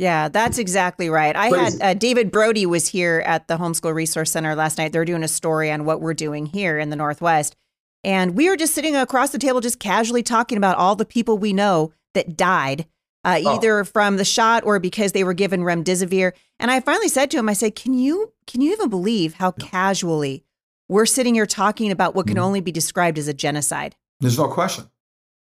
Yeah, 0.00 0.30
that's 0.30 0.56
exactly 0.56 1.10
right. 1.10 1.36
I 1.36 1.48
had 1.48 1.82
uh, 1.82 1.94
David 1.94 2.30
Brody 2.30 2.64
was 2.64 2.88
here 2.88 3.22
at 3.26 3.48
the 3.48 3.58
Homeschool 3.58 3.94
Resource 3.94 4.32
Center 4.32 4.54
last 4.54 4.78
night. 4.78 4.92
They're 4.92 5.04
doing 5.04 5.22
a 5.22 5.28
story 5.28 5.70
on 5.70 5.84
what 5.84 6.00
we're 6.00 6.14
doing 6.14 6.46
here 6.46 6.78
in 6.78 6.88
the 6.88 6.96
Northwest. 6.96 7.54
And 8.02 8.34
we 8.34 8.48
were 8.48 8.56
just 8.56 8.74
sitting 8.74 8.96
across 8.96 9.28
the 9.30 9.38
table, 9.38 9.60
just 9.60 9.78
casually 9.78 10.22
talking 10.22 10.56
about 10.56 10.78
all 10.78 10.96
the 10.96 11.04
people 11.04 11.36
we 11.36 11.52
know 11.52 11.92
that 12.14 12.34
died, 12.34 12.86
uh, 13.24 13.40
oh. 13.44 13.56
either 13.56 13.84
from 13.84 14.16
the 14.16 14.24
shot 14.24 14.64
or 14.64 14.78
because 14.78 15.12
they 15.12 15.22
were 15.22 15.34
given 15.34 15.60
remdesivir. 15.60 16.32
And 16.58 16.70
I 16.70 16.80
finally 16.80 17.08
said 17.08 17.30
to 17.32 17.36
him, 17.36 17.50
I 17.50 17.52
said, 17.52 17.76
"Can 17.76 17.92
you 17.92 18.32
can 18.46 18.62
you 18.62 18.72
even 18.72 18.88
believe 18.88 19.34
how 19.34 19.52
yeah. 19.58 19.66
casually 19.66 20.44
we're 20.88 21.04
sitting 21.04 21.34
here 21.34 21.44
talking 21.44 21.90
about 21.90 22.14
what 22.14 22.26
can 22.26 22.36
mm-hmm. 22.36 22.44
only 22.44 22.60
be 22.62 22.72
described 22.72 23.18
as 23.18 23.28
a 23.28 23.34
genocide?" 23.34 23.96
There's 24.20 24.38
no 24.38 24.48
question. 24.48 24.88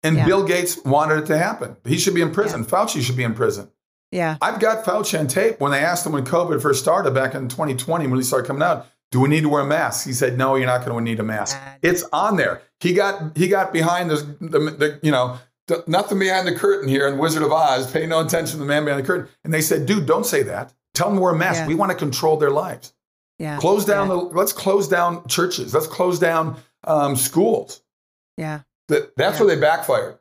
And 0.05 0.17
yeah. 0.17 0.27
Bill 0.27 0.45
Gates 0.45 0.79
wanted 0.85 1.25
it 1.25 1.27
to 1.27 1.39
happen. 1.39 1.77
He 1.85 1.99
should 1.99 2.15
be 2.15 2.23
in 2.23 2.31
prison. 2.31 2.61
Yeah. 2.61 2.69
Fauci 2.69 3.03
should 3.03 3.17
be 3.17 3.25
in 3.25 3.35
prison. 3.35 3.69
Yeah. 4.13 4.37
I've 4.41 4.61
got 4.61 4.85
Fauci 4.85 5.19
on 5.19 5.27
tape 5.27 5.61
when 5.61 5.73
they 5.73 5.81
asked 5.81 6.07
him 6.07 6.13
when 6.13 6.25
COVID 6.25 6.63
first 6.63 6.81
started 6.81 7.13
back 7.13 7.35
in 7.35 7.49
2020 7.49 8.07
when 8.07 8.19
he 8.19 8.25
started 8.25 8.47
coming 8.47 8.63
out, 8.63 8.87
do 9.13 9.21
we 9.21 9.29
need 9.29 9.43
to 9.43 9.49
wear 9.49 9.65
masks? 9.65 10.05
He 10.05 10.13
said, 10.13 10.37
no, 10.37 10.57
you're 10.57 10.67
not 10.67 10.85
going 10.85 10.97
to 10.99 11.11
need 11.11 11.21
a 11.21 11.23
mask. 11.23 11.59
It's 11.83 12.05
on 12.13 12.37
there. 12.37 12.63
He 12.81 12.93
got 12.93 13.37
he 13.37 13.49
got 13.49 13.73
behind 13.73 14.11
the, 14.11 14.17
the, 14.41 14.59
the 14.59 15.01
you 15.03 15.11
know, 15.11 15.39
the, 15.69 15.83
nothing 15.87 16.19
behind 16.19 16.47
the 16.47 16.55
curtain 16.55 16.89
here 16.89 17.09
in 17.09 17.19
Wizard 17.19 17.43
of 17.43 17.53
Oz. 17.53 17.91
Pay 17.91 18.07
no 18.07 18.21
attention 18.21 18.55
to 18.55 18.59
the 18.59 18.65
man 18.65 18.85
behind 18.85 19.03
the 19.03 19.07
curtain. 19.07 19.29
And 19.45 19.55
they 19.55 19.61
said, 19.61 19.87
dude, 19.87 20.07
don't 20.07 20.27
say 20.27 20.43
that. 20.45 20.73
Tell 20.95 21.09
them 21.09 21.17
to 21.17 21.23
wear 21.23 21.33
a 21.33 21.37
mask. 21.37 21.61
Yeah. 21.61 21.67
We 21.69 21.75
want 21.75 21.93
to 21.93 21.99
control 21.99 22.37
their 22.37 22.51
lives. 22.51 22.93
Yeah. 23.39 23.59
Close 23.59 23.85
down 23.85 24.09
yeah. 24.09 24.15
the. 24.15 24.21
Let's 24.21 24.53
close 24.53 24.89
down 24.89 25.27
churches. 25.29 25.75
Let's 25.75 25.87
close 25.87 26.19
down 26.19 26.57
um, 26.85 27.17
schools. 27.17 27.83
Yeah. 28.37 28.61
That, 28.89 29.17
that's 29.17 29.39
yeah. 29.39 29.45
where 29.45 29.55
they 29.55 29.61
backfired. 29.61 30.19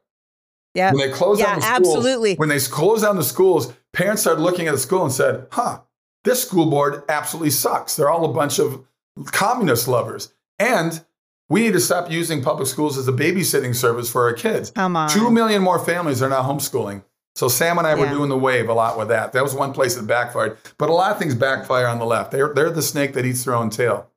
Yeah. 0.75 0.91
When 0.91 1.09
they 1.09 1.13
closed 1.15 1.39
yeah, 1.39 1.47
down 1.47 1.59
the 1.59 1.65
schools, 1.65 1.95
absolutely. 1.95 2.35
when 2.35 2.49
they 2.49 2.59
closed 2.59 3.03
down 3.03 3.15
the 3.15 3.23
schools, 3.23 3.73
parents 3.93 4.21
started 4.21 4.41
looking 4.41 4.67
at 4.67 4.73
the 4.73 4.77
school 4.77 5.03
and 5.03 5.11
said, 5.11 5.47
huh, 5.51 5.79
this 6.23 6.43
school 6.43 6.69
board 6.69 7.03
absolutely 7.09 7.49
sucks. 7.49 7.95
They're 7.95 8.09
all 8.09 8.25
a 8.25 8.33
bunch 8.33 8.59
of 8.59 8.85
communist 9.27 9.87
lovers. 9.87 10.33
And 10.59 11.03
we 11.49 11.61
need 11.61 11.73
to 11.73 11.79
stop 11.79 12.11
using 12.11 12.43
public 12.43 12.67
schools 12.67 12.97
as 12.97 13.07
a 13.07 13.13
babysitting 13.13 13.75
service 13.75 14.11
for 14.11 14.23
our 14.23 14.33
kids. 14.33 14.71
Come 14.71 14.95
on. 14.95 15.09
Two 15.09 15.31
million 15.31 15.61
more 15.61 15.79
families 15.79 16.21
are 16.21 16.29
now 16.29 16.41
homeschooling. 16.41 17.03
So 17.35 17.47
Sam 17.47 17.77
and 17.77 17.85
I 17.85 17.95
yeah. 17.95 18.01
were 18.01 18.09
doing 18.09 18.29
the 18.29 18.37
wave 18.37 18.69
a 18.69 18.73
lot 18.73 18.97
with 18.97 19.09
that. 19.09 19.33
That 19.33 19.43
was 19.43 19.53
one 19.53 19.73
place 19.73 19.95
that 19.95 20.07
backfired. 20.07 20.57
But 20.77 20.89
a 20.89 20.93
lot 20.93 21.11
of 21.11 21.19
things 21.19 21.35
backfire 21.35 21.87
on 21.87 21.99
the 21.99 22.05
left. 22.05 22.31
They're, 22.31 22.53
they're 22.53 22.69
the 22.69 22.81
snake 22.81 23.13
that 23.13 23.25
eats 23.25 23.43
their 23.43 23.55
own 23.55 23.69
tail. 23.69 24.09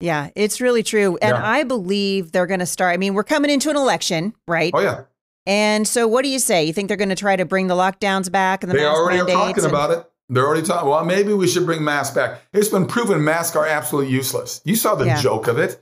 Yeah, 0.00 0.28
it's 0.34 0.60
really 0.60 0.82
true. 0.82 1.16
And 1.22 1.36
yeah. 1.36 1.48
I 1.48 1.64
believe 1.64 2.32
they're 2.32 2.46
going 2.46 2.60
to 2.60 2.66
start. 2.66 2.92
I 2.92 2.96
mean, 2.98 3.14
we're 3.14 3.24
coming 3.24 3.50
into 3.50 3.70
an 3.70 3.76
election, 3.76 4.34
right? 4.46 4.72
Oh, 4.74 4.80
yeah. 4.80 5.04
And 5.46 5.86
so, 5.86 6.08
what 6.08 6.22
do 6.22 6.28
you 6.28 6.38
say? 6.38 6.64
You 6.64 6.72
think 6.72 6.88
they're 6.88 6.96
going 6.96 7.08
to 7.08 7.14
try 7.14 7.36
to 7.36 7.44
bring 7.44 7.68
the 7.68 7.74
lockdowns 7.74 8.30
back 8.30 8.62
and 8.62 8.70
the 8.70 8.76
they 8.76 8.84
already 8.84 9.20
are 9.20 9.26
talking 9.26 9.64
and- 9.64 9.72
about 9.72 9.90
it. 9.92 10.10
They're 10.28 10.44
already 10.44 10.66
talking. 10.66 10.88
Well, 10.88 11.04
maybe 11.04 11.32
we 11.32 11.46
should 11.46 11.66
bring 11.66 11.84
masks 11.84 12.12
back. 12.12 12.40
It's 12.52 12.68
been 12.68 12.86
proven 12.86 13.22
masks 13.22 13.54
are 13.54 13.64
absolutely 13.64 14.12
useless. 14.12 14.60
You 14.64 14.74
saw 14.74 14.96
the 14.96 15.06
yeah. 15.06 15.20
joke 15.20 15.46
of 15.46 15.56
it. 15.58 15.80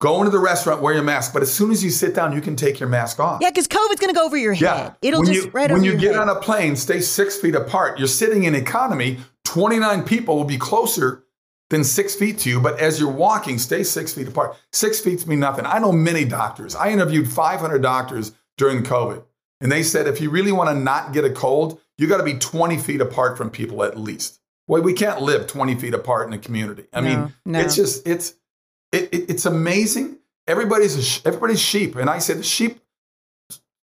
Go 0.00 0.20
into 0.20 0.30
the 0.30 0.38
restaurant, 0.38 0.80
wear 0.80 0.94
your 0.94 1.02
mask, 1.02 1.34
but 1.34 1.42
as 1.42 1.52
soon 1.52 1.70
as 1.70 1.84
you 1.84 1.90
sit 1.90 2.14
down, 2.14 2.32
you 2.32 2.40
can 2.40 2.56
take 2.56 2.80
your 2.80 2.88
mask 2.88 3.20
off. 3.20 3.40
Yeah, 3.42 3.50
because 3.50 3.68
COVID's 3.68 4.00
going 4.00 4.14
to 4.14 4.18
go 4.18 4.24
over 4.24 4.36
your 4.36 4.54
head. 4.54 4.62
Yeah. 4.62 4.92
It'll 5.02 5.20
when 5.20 5.32
just 5.32 5.46
you, 5.46 5.50
right 5.50 5.70
When 5.70 5.84
you 5.84 5.94
get 5.98 6.12
head. 6.12 6.22
on 6.22 6.28
a 6.30 6.36
plane, 6.36 6.74
stay 6.76 7.00
six 7.00 7.36
feet 7.36 7.54
apart. 7.54 7.98
You're 7.98 8.08
sitting 8.08 8.44
in 8.44 8.54
economy. 8.54 9.18
Twenty 9.44 9.78
nine 9.78 10.04
people 10.04 10.36
will 10.36 10.44
be 10.44 10.56
closer 10.56 11.24
than 11.68 11.84
six 11.84 12.14
feet 12.14 12.38
to 12.38 12.48
you, 12.48 12.60
but 12.60 12.78
as 12.80 12.98
you're 12.98 13.10
walking, 13.10 13.58
stay 13.58 13.82
six 13.82 14.14
feet 14.14 14.28
apart. 14.28 14.56
Six 14.72 15.00
feet 15.00 15.26
mean 15.26 15.40
nothing. 15.40 15.66
I 15.66 15.78
know 15.78 15.92
many 15.92 16.24
doctors. 16.24 16.74
I 16.74 16.90
interviewed 16.90 17.28
500 17.30 17.80
doctors 17.80 18.32
during 18.60 18.82
COVID. 18.82 19.24
And 19.62 19.72
they 19.72 19.82
said, 19.82 20.06
if 20.06 20.20
you 20.20 20.28
really 20.28 20.52
want 20.52 20.68
to 20.68 20.74
not 20.74 21.14
get 21.14 21.24
a 21.24 21.30
cold, 21.30 21.80
you 21.96 22.06
got 22.06 22.18
to 22.18 22.22
be 22.22 22.34
20 22.34 22.76
feet 22.76 23.00
apart 23.00 23.38
from 23.38 23.48
people 23.48 23.82
at 23.82 23.98
least. 23.98 24.38
Well, 24.68 24.82
we 24.82 24.92
can't 24.92 25.22
live 25.22 25.46
20 25.46 25.76
feet 25.76 25.94
apart 25.94 26.28
in 26.28 26.34
a 26.34 26.38
community. 26.38 26.84
I 26.92 27.00
no, 27.00 27.08
mean, 27.08 27.34
no. 27.46 27.58
it's 27.58 27.74
just, 27.74 28.06
it's, 28.06 28.34
it, 28.92 29.08
it, 29.14 29.30
it's 29.30 29.46
amazing. 29.46 30.18
Everybody's, 30.46 31.22
a, 31.24 31.26
everybody's 31.26 31.60
sheep. 31.60 31.96
And 31.96 32.10
I 32.10 32.18
said, 32.18 32.36
the 32.36 32.42
sheep, 32.42 32.80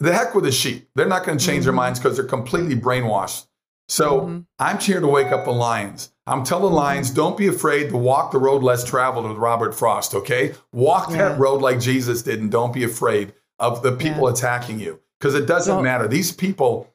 the 0.00 0.14
heck 0.14 0.34
with 0.34 0.44
the 0.44 0.52
sheep. 0.52 0.88
They're 0.94 1.06
not 1.06 1.26
going 1.26 1.36
to 1.36 1.44
change 1.44 1.58
mm-hmm. 1.58 1.64
their 1.64 1.72
minds 1.74 1.98
because 1.98 2.16
they're 2.16 2.24
completely 2.24 2.74
brainwashed. 2.74 3.46
So 3.88 4.22
mm-hmm. 4.22 4.38
I'm 4.58 4.78
here 4.78 5.00
to 5.00 5.06
wake 5.06 5.32
up 5.32 5.44
the 5.44 5.52
lions. 5.52 6.14
I'm 6.26 6.44
telling 6.44 6.68
mm-hmm. 6.68 6.76
lions, 6.76 7.10
don't 7.10 7.36
be 7.36 7.48
afraid 7.48 7.90
to 7.90 7.98
walk 7.98 8.32
the 8.32 8.38
road 8.38 8.62
less 8.62 8.84
traveled 8.84 9.28
with 9.28 9.36
Robert 9.36 9.74
Frost, 9.74 10.14
okay? 10.14 10.54
Walk 10.72 11.10
yeah. 11.10 11.28
that 11.28 11.38
road 11.38 11.60
like 11.60 11.78
Jesus 11.78 12.22
did 12.22 12.40
and 12.40 12.50
don't 12.50 12.72
be 12.72 12.84
afraid 12.84 13.34
of 13.62 13.82
the 13.82 13.92
people 13.92 14.24
yeah. 14.24 14.32
attacking 14.32 14.80
you 14.80 15.00
because 15.18 15.34
it 15.34 15.46
doesn't 15.46 15.76
well, 15.76 15.84
matter. 15.84 16.08
These 16.08 16.32
people 16.32 16.92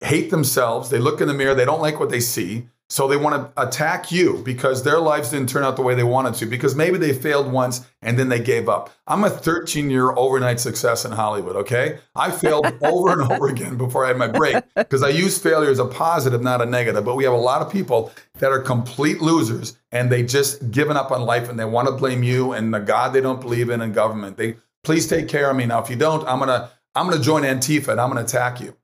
hate 0.00 0.30
themselves. 0.30 0.90
They 0.90 0.98
look 0.98 1.20
in 1.20 1.28
the 1.28 1.34
mirror, 1.34 1.54
they 1.54 1.64
don't 1.64 1.80
like 1.80 2.00
what 2.00 2.10
they 2.10 2.20
see. 2.20 2.68
So 2.90 3.06
they 3.06 3.18
want 3.18 3.54
to 3.54 3.62
attack 3.62 4.10
you 4.10 4.40
because 4.44 4.82
their 4.82 4.98
lives 4.98 5.30
didn't 5.30 5.50
turn 5.50 5.62
out 5.62 5.76
the 5.76 5.82
way 5.82 5.94
they 5.94 6.04
wanted 6.04 6.32
to, 6.36 6.46
because 6.46 6.74
maybe 6.74 6.96
they 6.96 7.12
failed 7.12 7.52
once 7.52 7.86
and 8.00 8.18
then 8.18 8.30
they 8.30 8.40
gave 8.40 8.66
up. 8.66 8.90
I'm 9.06 9.24
a 9.24 9.30
13 9.30 9.90
year 9.90 10.10
overnight 10.12 10.58
success 10.58 11.04
in 11.04 11.12
Hollywood, 11.12 11.54
okay? 11.56 11.98
I 12.16 12.30
failed 12.30 12.66
over 12.82 13.12
and 13.12 13.30
over 13.30 13.48
again 13.48 13.76
before 13.76 14.06
I 14.06 14.08
had 14.08 14.16
my 14.16 14.28
break 14.28 14.64
because 14.74 15.02
I 15.02 15.10
use 15.10 15.38
failure 15.38 15.70
as 15.70 15.80
a 15.80 15.84
positive, 15.84 16.40
not 16.40 16.62
a 16.62 16.66
negative. 16.66 17.04
But 17.04 17.16
we 17.16 17.24
have 17.24 17.34
a 17.34 17.36
lot 17.36 17.60
of 17.60 17.70
people 17.70 18.10
that 18.38 18.50
are 18.50 18.60
complete 18.60 19.20
losers 19.20 19.76
and 19.92 20.10
they 20.10 20.22
just 20.22 20.70
given 20.70 20.96
up 20.96 21.12
on 21.12 21.22
life 21.22 21.50
and 21.50 21.60
they 21.60 21.66
want 21.66 21.88
to 21.88 21.92
blame 21.92 22.22
you 22.22 22.52
and 22.52 22.72
the 22.72 22.80
God 22.80 23.12
they 23.12 23.20
don't 23.20 23.40
believe 23.40 23.68
in 23.68 23.82
and 23.82 23.92
government. 23.92 24.38
They 24.38 24.56
please 24.88 25.06
take 25.06 25.28
care 25.28 25.50
of 25.50 25.54
me. 25.54 25.66
Now, 25.66 25.82
if 25.82 25.90
you 25.90 25.96
don't, 25.96 26.26
I'm 26.26 26.38
going 26.38 26.48
to 26.48 26.70
I'm 26.94 27.10
to 27.10 27.18
join 27.18 27.42
Antifa 27.42 27.88
and 27.88 28.00
I'm 28.00 28.10
going 28.10 28.24
to 28.24 28.28
attack 28.28 28.58
you. 28.58 28.74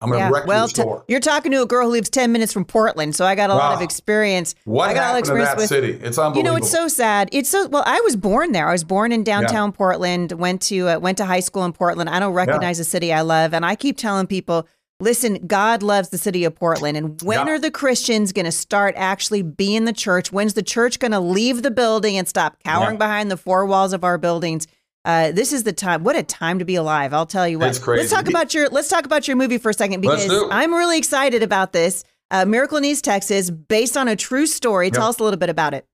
I'm 0.00 0.10
going 0.10 0.18
to 0.18 0.26
yeah. 0.26 0.30
wreck 0.32 0.46
well, 0.48 0.62
your 0.62 0.68
store. 0.68 0.98
T- 0.98 1.12
you're 1.12 1.20
talking 1.20 1.52
to 1.52 1.62
a 1.62 1.66
girl 1.66 1.86
who 1.86 1.92
lives 1.92 2.10
10 2.10 2.32
minutes 2.32 2.52
from 2.52 2.64
Portland, 2.64 3.14
so 3.14 3.24
I 3.24 3.36
got 3.36 3.50
a 3.50 3.52
wow. 3.52 3.70
lot 3.70 3.74
of 3.74 3.80
experience. 3.80 4.56
What 4.64 4.90
I 4.90 4.94
got 4.94 5.14
happened 5.14 5.26
to 5.26 5.34
that 5.34 5.56
with, 5.56 5.68
city? 5.68 5.92
It's 5.92 6.18
unbelievable. 6.18 6.36
You 6.38 6.42
know, 6.42 6.56
it's 6.56 6.72
so 6.72 6.88
sad. 6.88 7.28
It's 7.30 7.48
so 7.48 7.68
well. 7.68 7.84
I 7.86 8.00
was 8.00 8.16
born 8.16 8.50
there. 8.50 8.68
I 8.68 8.72
was 8.72 8.82
born 8.82 9.12
in 9.12 9.22
downtown 9.22 9.68
yeah. 9.68 9.76
Portland. 9.76 10.32
Went 10.32 10.60
to 10.62 10.88
uh, 10.88 10.98
went 10.98 11.18
to 11.18 11.24
high 11.24 11.38
school 11.38 11.64
in 11.64 11.72
Portland. 11.72 12.10
I 12.10 12.18
don't 12.18 12.34
recognize 12.34 12.78
yeah. 12.78 12.82
a 12.82 12.84
city 12.84 13.12
I 13.12 13.20
love, 13.20 13.54
and 13.54 13.64
I 13.64 13.76
keep 13.76 13.96
telling 13.96 14.26
people, 14.26 14.66
listen, 14.98 15.46
God 15.46 15.84
loves 15.84 16.08
the 16.08 16.18
city 16.18 16.42
of 16.42 16.56
Portland. 16.56 16.96
And 16.96 17.22
when 17.22 17.48
are 17.48 17.60
the 17.60 17.70
Christians 17.70 18.32
going 18.32 18.46
to 18.46 18.52
start 18.52 18.96
actually 18.96 19.42
being 19.42 19.84
the 19.84 19.92
church? 19.92 20.32
When's 20.32 20.54
the 20.54 20.64
church 20.64 20.98
going 20.98 21.12
to 21.12 21.20
leave 21.20 21.62
the 21.62 21.70
building 21.70 22.18
and 22.18 22.26
stop 22.26 22.58
cowering 22.64 22.98
behind 22.98 23.30
the 23.30 23.36
four 23.36 23.64
walls 23.64 23.92
of 23.92 24.02
our 24.02 24.18
buildings? 24.18 24.66
Uh, 25.04 25.32
this 25.32 25.52
is 25.52 25.64
the 25.64 25.72
time. 25.72 26.02
What 26.02 26.16
a 26.16 26.22
time 26.22 26.58
to 26.58 26.64
be 26.64 26.76
alive! 26.76 27.12
I'll 27.12 27.26
tell 27.26 27.46
you 27.46 27.58
what. 27.58 27.68
It's 27.68 27.78
crazy. 27.78 28.00
Let's 28.02 28.12
talk 28.12 28.28
about 28.28 28.54
your. 28.54 28.68
Let's 28.68 28.88
talk 28.88 29.04
about 29.04 29.28
your 29.28 29.36
movie 29.36 29.58
for 29.58 29.70
a 29.70 29.74
second 29.74 30.00
because 30.00 30.30
I'm 30.50 30.72
really 30.72 30.98
excited 30.98 31.42
about 31.42 31.72
this. 31.72 32.04
Uh, 32.30 32.44
Miracle 32.44 32.78
in 32.78 32.84
East 32.84 33.04
Texas, 33.04 33.50
based 33.50 33.96
on 33.96 34.08
a 34.08 34.16
true 34.16 34.46
story. 34.46 34.86
Yep. 34.86 34.94
Tell 34.94 35.08
us 35.08 35.18
a 35.18 35.22
little 35.22 35.38
bit 35.38 35.50
about 35.50 35.74
it. 35.74 35.86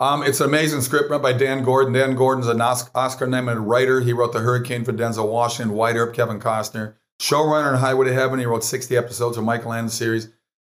Um, 0.00 0.22
it's 0.22 0.40
an 0.40 0.46
amazing 0.48 0.82
script 0.82 1.10
by 1.22 1.32
Dan 1.32 1.64
Gordon. 1.64 1.92
Dan 1.92 2.14
Gordon's 2.14 2.46
an 2.46 2.60
Oscar-nominated 2.60 3.62
writer. 3.62 4.00
He 4.00 4.12
wrote 4.12 4.32
The 4.32 4.40
Hurricane 4.40 4.84
for 4.84 4.92
Denzel 4.92 5.28
Washington, 5.28 5.74
Wyatt 5.74 5.96
Earp, 5.96 6.14
Kevin 6.14 6.38
Costner. 6.38 6.94
Showrunner 7.20 7.72
in 7.72 7.80
Highway 7.80 8.06
to 8.06 8.14
Heaven. 8.14 8.38
He 8.38 8.46
wrote 8.46 8.62
60 8.62 8.96
episodes 8.96 9.36
of 9.36 9.42
Michael 9.42 9.70
Landon 9.70 9.90
series. 9.90 10.28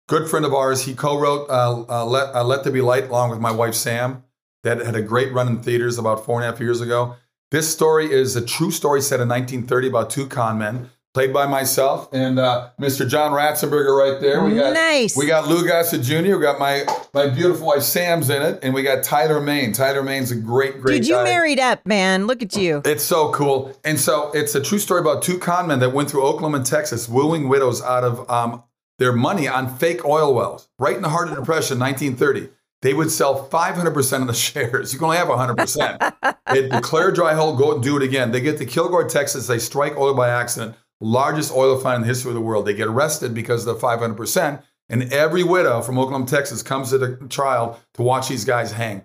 Good 0.08 0.30
friend 0.30 0.46
of 0.46 0.54
ours. 0.54 0.84
He 0.84 0.94
co-wrote 0.96 1.50
uh, 1.50 1.84
uh, 1.90 2.06
Let, 2.06 2.34
uh, 2.34 2.44
Let 2.46 2.64
There 2.64 2.72
Be 2.72 2.80
Light 2.80 3.10
along 3.10 3.32
with 3.32 3.40
my 3.40 3.52
wife 3.52 3.76
Sam. 3.76 4.24
That 4.64 4.80
had 4.80 4.96
a 4.96 5.02
great 5.02 5.34
run 5.34 5.48
in 5.48 5.62
theaters 5.62 5.98
about 5.98 6.26
four 6.26 6.40
and 6.40 6.46
a 6.48 6.52
half 6.52 6.60
years 6.60 6.80
ago. 6.80 7.16
This 7.50 7.72
story 7.72 8.12
is 8.12 8.36
a 8.36 8.46
true 8.46 8.72
story 8.72 9.02
set 9.02 9.22
in 9.22 9.30
1930 9.30 9.88
about 9.88 10.10
two 10.10 10.28
con 10.28 10.58
men. 10.58 10.90
played 11.14 11.32
by 11.34 11.48
myself 11.48 12.10
and 12.12 12.38
uh, 12.38 12.70
Mr. 12.80 13.08
John 13.08 13.32
Ratzenberger 13.32 13.98
right 13.98 14.20
there. 14.22 14.44
We 14.44 14.56
got 14.56 14.74
Nice. 14.74 15.16
We 15.16 15.26
got 15.26 15.48
Lou 15.48 15.66
Gossett 15.66 16.02
Jr. 16.04 16.36
We 16.36 16.42
got 16.42 16.60
my 16.60 16.86
my 17.14 17.28
beautiful 17.30 17.68
wife 17.68 17.84
Sam's 17.84 18.30
in 18.30 18.42
it, 18.42 18.60
and 18.62 18.74
we 18.74 18.84
got 18.84 19.02
Tyler 19.04 19.40
Mane. 19.40 19.72
Tyler 19.72 20.04
Mane's 20.04 20.30
a 20.32 20.36
great, 20.36 20.82
great 20.82 20.98
Dude, 20.98 21.08
you 21.08 21.16
guy. 21.16 21.24
married 21.24 21.60
up, 21.60 21.86
man. 21.86 22.28
Look 22.28 22.44
at 22.44 22.56
you. 22.58 22.82
It's 22.86 23.04
so 23.04 23.32
cool. 23.32 23.74
And 23.86 23.98
so 24.00 24.30
it's 24.34 24.54
a 24.54 24.62
true 24.62 24.78
story 24.80 25.00
about 25.00 25.24
two 25.24 25.40
con 25.40 25.68
men 25.68 25.80
that 25.80 25.94
went 25.94 26.12
through 26.12 26.24
Oklahoma 26.24 26.58
and 26.58 26.66
Texas, 26.66 27.08
wooing 27.08 27.48
widows 27.48 27.82
out 27.82 28.04
of 28.04 28.30
um, 28.30 28.62
their 29.00 29.14
money 29.14 29.48
on 29.48 29.74
fake 29.78 30.04
oil 30.04 30.34
wells. 30.36 30.68
Right 30.78 30.98
in 30.98 31.02
the 31.02 31.10
heart 31.10 31.30
of 31.30 31.36
the 31.36 31.42
Depression, 31.42 31.80
1930. 31.80 32.50
They 32.82 32.94
would 32.94 33.12
sell 33.12 33.48
500% 33.50 34.22
of 34.22 34.28
the 34.28 34.34
shares. 34.34 34.94
You 34.94 35.00
can 35.00 35.06
only 35.06 35.18
have 35.18 35.28
100%. 35.28 36.36
they 36.52 36.70
declare 36.70 37.12
dry 37.12 37.34
hole, 37.34 37.56
go 37.56 37.74
and 37.74 37.84
do 37.84 37.98
it 37.98 38.04
again. 38.04 38.32
They 38.32 38.42
get 38.42 38.58
to 38.60 38.66
Kilgore, 38.66 39.08
Texas. 39.08 39.48
They 39.48 39.60
strike 39.60 39.98
oil 39.98 40.14
by 40.14 40.30
accident. 40.30 40.76
Largest 41.00 41.52
oil 41.52 41.80
find 41.80 41.98
in 41.98 42.02
the 42.02 42.08
history 42.08 42.32
of 42.32 42.36
the 42.36 42.42
world. 42.42 42.66
They 42.66 42.74
get 42.74 42.88
arrested 42.88 43.34
because 43.34 43.66
of 43.66 43.80
the 43.80 43.88
500%. 43.88 44.64
And 44.90 45.12
every 45.12 45.44
widow 45.44 45.82
from 45.82 46.00
Oklahoma, 46.00 46.28
Texas 46.28 46.64
comes 46.64 46.92
to 46.92 46.98
the 46.98 47.16
trial 47.28 47.80
to 47.96 48.02
watch 48.04 48.30
these 48.30 48.46
guys 48.46 48.72
hang. 48.72 49.04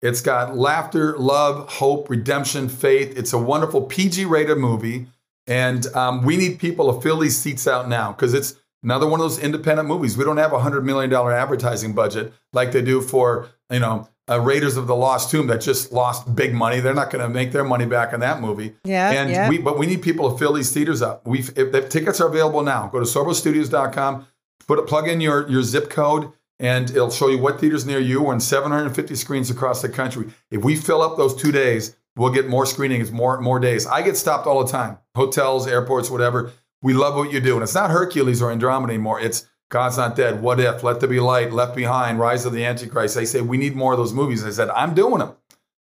It's 0.00 0.20
got 0.20 0.56
laughter, 0.56 1.16
love, 1.18 1.68
hope, 1.68 2.10
redemption, 2.10 2.68
faith. 2.68 3.16
It's 3.16 3.32
a 3.32 3.38
wonderful 3.38 3.82
PG 3.82 4.26
rated 4.26 4.58
movie. 4.58 5.06
And 5.46 5.86
um, 5.94 6.24
we 6.24 6.36
need 6.36 6.58
people 6.58 6.92
to 6.94 7.00
fill 7.00 7.18
these 7.18 7.36
seats 7.36 7.66
out 7.66 7.88
now 7.88 8.12
because 8.12 8.32
it's 8.34 8.54
another 8.84 9.06
one 9.06 9.18
of 9.18 9.24
those 9.24 9.38
independent 9.38 9.88
movies. 9.88 10.16
We 10.16 10.24
don't 10.24 10.36
have 10.36 10.52
a 10.52 10.58
$100 10.58 10.84
million 10.84 11.12
advertising 11.12 11.94
budget 11.94 12.32
like 12.52 12.72
they 12.72 12.82
do 12.82 13.00
for, 13.00 13.48
you 13.70 13.80
know, 13.80 14.08
uh, 14.28 14.40
Raiders 14.40 14.76
of 14.76 14.86
the 14.86 14.94
Lost 14.94 15.30
Tomb 15.30 15.48
that 15.48 15.60
just 15.60 15.92
lost 15.92 16.34
big 16.34 16.54
money. 16.54 16.80
They're 16.80 16.94
not 16.94 17.10
going 17.10 17.26
to 17.26 17.28
make 17.28 17.52
their 17.52 17.64
money 17.64 17.84
back 17.84 18.14
on 18.14 18.20
that 18.20 18.40
movie. 18.40 18.74
Yeah, 18.84 19.10
And 19.10 19.30
yeah. 19.30 19.48
we, 19.48 19.58
but 19.58 19.78
we 19.78 19.86
need 19.86 20.02
people 20.02 20.30
to 20.30 20.38
fill 20.38 20.54
these 20.54 20.72
theaters 20.72 21.02
up. 21.02 21.26
We, 21.26 21.40
if 21.40 21.72
the 21.72 21.86
tickets 21.88 22.20
are 22.20 22.28
available 22.28 22.62
now, 22.62 22.86
go 22.88 23.00
to 23.00 23.04
sorbostudios.com, 23.04 24.26
put 24.66 24.78
a 24.78 24.82
plug 24.82 25.08
in 25.08 25.20
your, 25.20 25.48
your 25.50 25.62
zip 25.62 25.90
code, 25.90 26.32
and 26.58 26.88
it'll 26.90 27.10
show 27.10 27.28
you 27.28 27.38
what 27.38 27.60
theaters 27.60 27.84
near 27.84 27.98
you. 27.98 28.22
We're 28.22 28.34
in 28.34 28.40
750 28.40 29.14
screens 29.16 29.50
across 29.50 29.82
the 29.82 29.88
country. 29.88 30.28
If 30.50 30.64
we 30.64 30.76
fill 30.76 31.02
up 31.02 31.16
those 31.16 31.34
two 31.34 31.52
days, 31.52 31.96
we'll 32.16 32.32
get 32.32 32.48
more 32.48 32.64
screenings, 32.64 33.10
more 33.10 33.40
more 33.40 33.58
days. 33.58 33.86
I 33.86 34.02
get 34.02 34.16
stopped 34.16 34.46
all 34.46 34.64
the 34.64 34.70
time, 34.70 34.98
hotels, 35.14 35.66
airports, 35.66 36.10
whatever. 36.10 36.52
We 36.84 36.92
love 36.92 37.14
what 37.16 37.32
you 37.32 37.40
do, 37.40 37.54
and 37.54 37.62
it's 37.62 37.74
not 37.74 37.90
Hercules 37.90 38.42
or 38.42 38.52
Andromeda 38.52 38.92
anymore. 38.92 39.18
It's 39.18 39.46
God's 39.70 39.96
Not 39.96 40.14
Dead, 40.14 40.42
What 40.42 40.60
If, 40.60 40.82
Let 40.84 41.00
There 41.00 41.08
Be 41.08 41.18
Light, 41.18 41.50
Left 41.50 41.74
Behind, 41.74 42.18
Rise 42.18 42.44
of 42.44 42.52
the 42.52 42.64
Antichrist. 42.64 43.14
They 43.14 43.24
say 43.24 43.40
we 43.40 43.56
need 43.56 43.74
more 43.74 43.92
of 43.92 43.98
those 43.98 44.12
movies. 44.12 44.44
I 44.44 44.50
said 44.50 44.68
I'm 44.70 44.94
doing 44.94 45.18
them. 45.18 45.32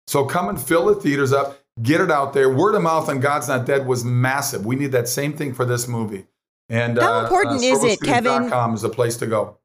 So 0.08 0.24
come 0.26 0.48
and 0.48 0.60
fill 0.60 0.86
the 0.86 0.96
theaters 0.96 1.34
up, 1.34 1.60
get 1.82 2.00
it 2.00 2.10
out 2.10 2.32
there. 2.34 2.50
Word 2.50 2.76
of 2.76 2.82
mouth 2.82 3.10
on 3.10 3.20
God's 3.20 3.50
Not 3.50 3.66
Dead 3.66 3.86
was 3.86 4.06
massive. 4.06 4.66
We 4.66 4.78
need 4.78 4.94
that 4.94 5.10
same 5.10 5.34
thing 5.34 5.54
for 5.54 5.66
this 5.66 5.88
movie. 5.88 6.26
And 6.70 6.98
How 6.98 7.20
uh, 7.20 7.24
important 7.24 7.62
is 7.62 7.84
it, 7.84 8.00
Kevin? 8.02 8.32
SorboStudios.com 8.44 8.74
is 8.76 8.84
a 8.86 8.90
place 8.90 9.18
to 9.18 9.28
go. 9.28 9.58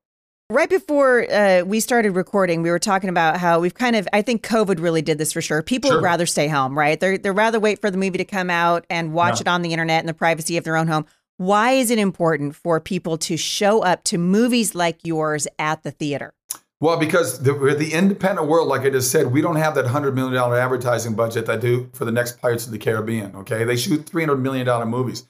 Right 0.50 0.68
before 0.68 1.30
uh, 1.32 1.62
we 1.64 1.78
started 1.78 2.16
recording, 2.16 2.62
we 2.62 2.70
were 2.70 2.80
talking 2.80 3.08
about 3.08 3.37
how 3.37 3.60
we've 3.60 3.72
kind 3.72 3.94
of, 3.94 4.08
I 4.12 4.20
think 4.20 4.42
COVID 4.44 4.80
really 4.80 5.00
did 5.00 5.16
this 5.16 5.32
for 5.32 5.40
sure. 5.40 5.62
People 5.62 5.90
Sure. 5.90 5.99
would 5.99 6.04
rather 6.04 6.26
stay 6.26 6.49
home, 6.49 6.76
right? 6.76 6.99
They're, 6.99 7.16
they'd 7.16 7.30
rather 7.30 7.60
wait 7.60 7.80
for 7.80 7.88
the 7.88 7.96
movie 7.96 8.18
to 8.18 8.25
come 8.25 8.50
out 8.50 8.84
and 8.90 9.12
watch 9.12 9.37
Yeah. 9.37 9.42
it 9.42 9.49
on 9.49 9.62
the 9.62 9.72
internet 9.72 10.02
in 10.02 10.06
the 10.08 10.12
privacy 10.12 10.56
of 10.56 10.64
their 10.64 10.76
own 10.76 10.88
home. 10.88 11.06
Why 11.40 11.70
is 11.70 11.90
it 11.90 11.99
important 11.99 12.54
for 12.54 12.80
people 12.80 13.16
to 13.16 13.38
show 13.38 13.82
up 13.82 14.04
to 14.04 14.18
movies 14.18 14.75
like 14.75 14.99
yours 15.06 15.49
at 15.59 15.85
the 15.85 15.90
theater? 15.90 16.35
Well, 16.80 16.99
because 16.99 17.42
the, 17.42 17.54
we're 17.54 17.75
the 17.75 17.94
independent 17.94 18.47
world, 18.47 18.68
like 18.68 18.82
I 18.82 18.90
just 18.90 19.11
said, 19.11 19.28
we 19.28 19.40
don't 19.40 19.56
have 19.56 19.75
that 19.76 19.87
$100 19.87 20.12
million 20.12 20.37
advertising 20.37 21.14
budget 21.14 21.47
that 21.47 21.52
I 21.52 21.56
do 21.59 21.88
for 21.94 22.04
the 22.04 22.12
next 22.12 22.42
Pirates 22.42 22.66
of 22.66 22.73
the 22.73 22.78
Caribbean. 22.78 23.35
Okay. 23.37 23.64
They 23.64 23.76
shoot 23.76 24.04
$300 24.04 24.38
million 24.38 24.87
movies. 24.90 25.26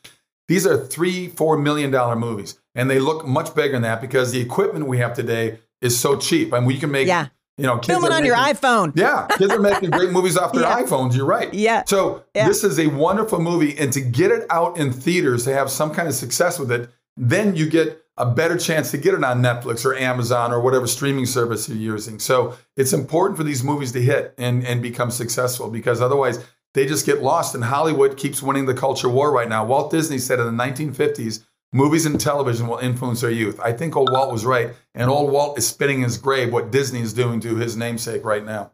These 0.49 0.67
are 0.67 0.85
three, 0.85 1.29
four 1.29 1.57
million 1.57 1.93
dollar 1.93 2.17
movies. 2.17 2.59
And 2.75 2.90
they 2.90 2.99
look 2.99 3.25
much 3.25 3.55
bigger 3.55 3.75
than 3.75 3.83
that 3.83 4.00
because 4.00 4.33
the 4.33 4.40
equipment 4.40 4.88
we 4.88 4.99
have 4.99 5.14
today 5.14 5.61
is 5.81 5.97
so 5.97 6.17
cheap. 6.17 6.52
I 6.52 6.59
mean, 6.59 6.71
you 6.71 6.79
can 6.79 6.90
make, 6.90 7.07
Yeah. 7.07 7.29
You 7.61 7.67
know, 7.67 7.76
kids 7.76 7.88
Film 7.88 8.05
it 8.05 8.12
on 8.12 8.25
your 8.25 8.37
iPhone. 8.37 8.93
Yeah, 8.97 9.26
kids 9.38 9.52
are 9.52 9.61
making 9.61 9.90
great 9.90 10.11
movies 10.11 10.37
off 10.37 10.52
their 10.52 10.62
Yeah. 10.69 10.83
iPhones. 10.83 11.14
You're 11.14 11.26
right. 11.26 11.52
Yeah. 11.52 11.85
So 11.87 12.25
Yeah. 12.35 12.49
this 12.49 12.64
is 12.64 12.79
a 12.79 12.87
wonderful 12.88 13.40
movie, 13.40 13.76
and 13.79 13.93
to 13.93 14.00
get 14.00 14.31
it 14.31 14.47
out 14.50 14.79
in 14.79 14.93
theaters, 14.93 15.45
to 15.45 15.52
have 15.52 15.71
some 15.71 15.93
kind 15.93 16.09
of 16.09 16.14
success 16.14 16.59
with 16.59 16.73
it, 16.73 16.90
then 17.17 17.55
you 17.55 17.69
get 17.69 18.02
a 18.17 18.26
better 18.26 18.57
chance 18.59 18.90
to 18.90 18.99
get 18.99 19.14
it 19.14 19.25
on 19.25 19.40
Netflix 19.43 19.85
or 19.85 19.95
Amazon 19.95 20.52
or 20.52 20.61
whatever 20.61 20.87
streaming 20.87 21.25
service 21.26 21.69
you're 21.69 21.79
using. 21.79 22.19
So 22.19 22.55
it's 22.76 22.93
important 22.93 23.37
for 23.38 23.44
these 23.44 23.62
movies 23.64 23.92
to 23.92 24.01
hit 24.03 24.35
and 24.38 24.64
and 24.66 24.83
become 24.83 25.11
successful 25.11 25.70
because 25.70 26.01
otherwise 26.03 26.38
they 26.75 26.87
just 26.87 27.05
get 27.07 27.23
lost. 27.23 27.55
And 27.55 27.64
Hollywood 27.64 28.16
keeps 28.16 28.42
winning 28.42 28.66
the 28.66 28.75
culture 28.75 29.09
war 29.09 29.33
right 29.33 29.49
now. 29.49 29.64
Walt 29.64 29.90
Disney 29.90 30.18
said 30.18 30.38
in 30.38 30.46
the 30.55 30.62
1950s. 30.62 31.44
Movies 31.72 32.04
and 32.04 32.20
television 32.20 32.66
will 32.66 32.78
influence 32.78 33.22
our 33.22 33.30
youth. 33.30 33.61
I 33.61 33.72
think 33.72 33.96
old 33.96 34.11
Walt 34.11 34.33
was 34.33 34.44
right, 34.44 34.74
and 34.94 35.09
old 35.09 35.30
Walt 35.30 35.56
is 35.56 35.66
spinning 35.66 36.02
his 36.02 36.18
grave 36.18 36.52
what 36.52 36.72
Disney 36.72 37.00
is 37.00 37.12
doing 37.12 37.38
to 37.40 37.54
his 37.56 37.76
namesake 37.76 38.24
right 38.24 38.44
now. 38.44 38.72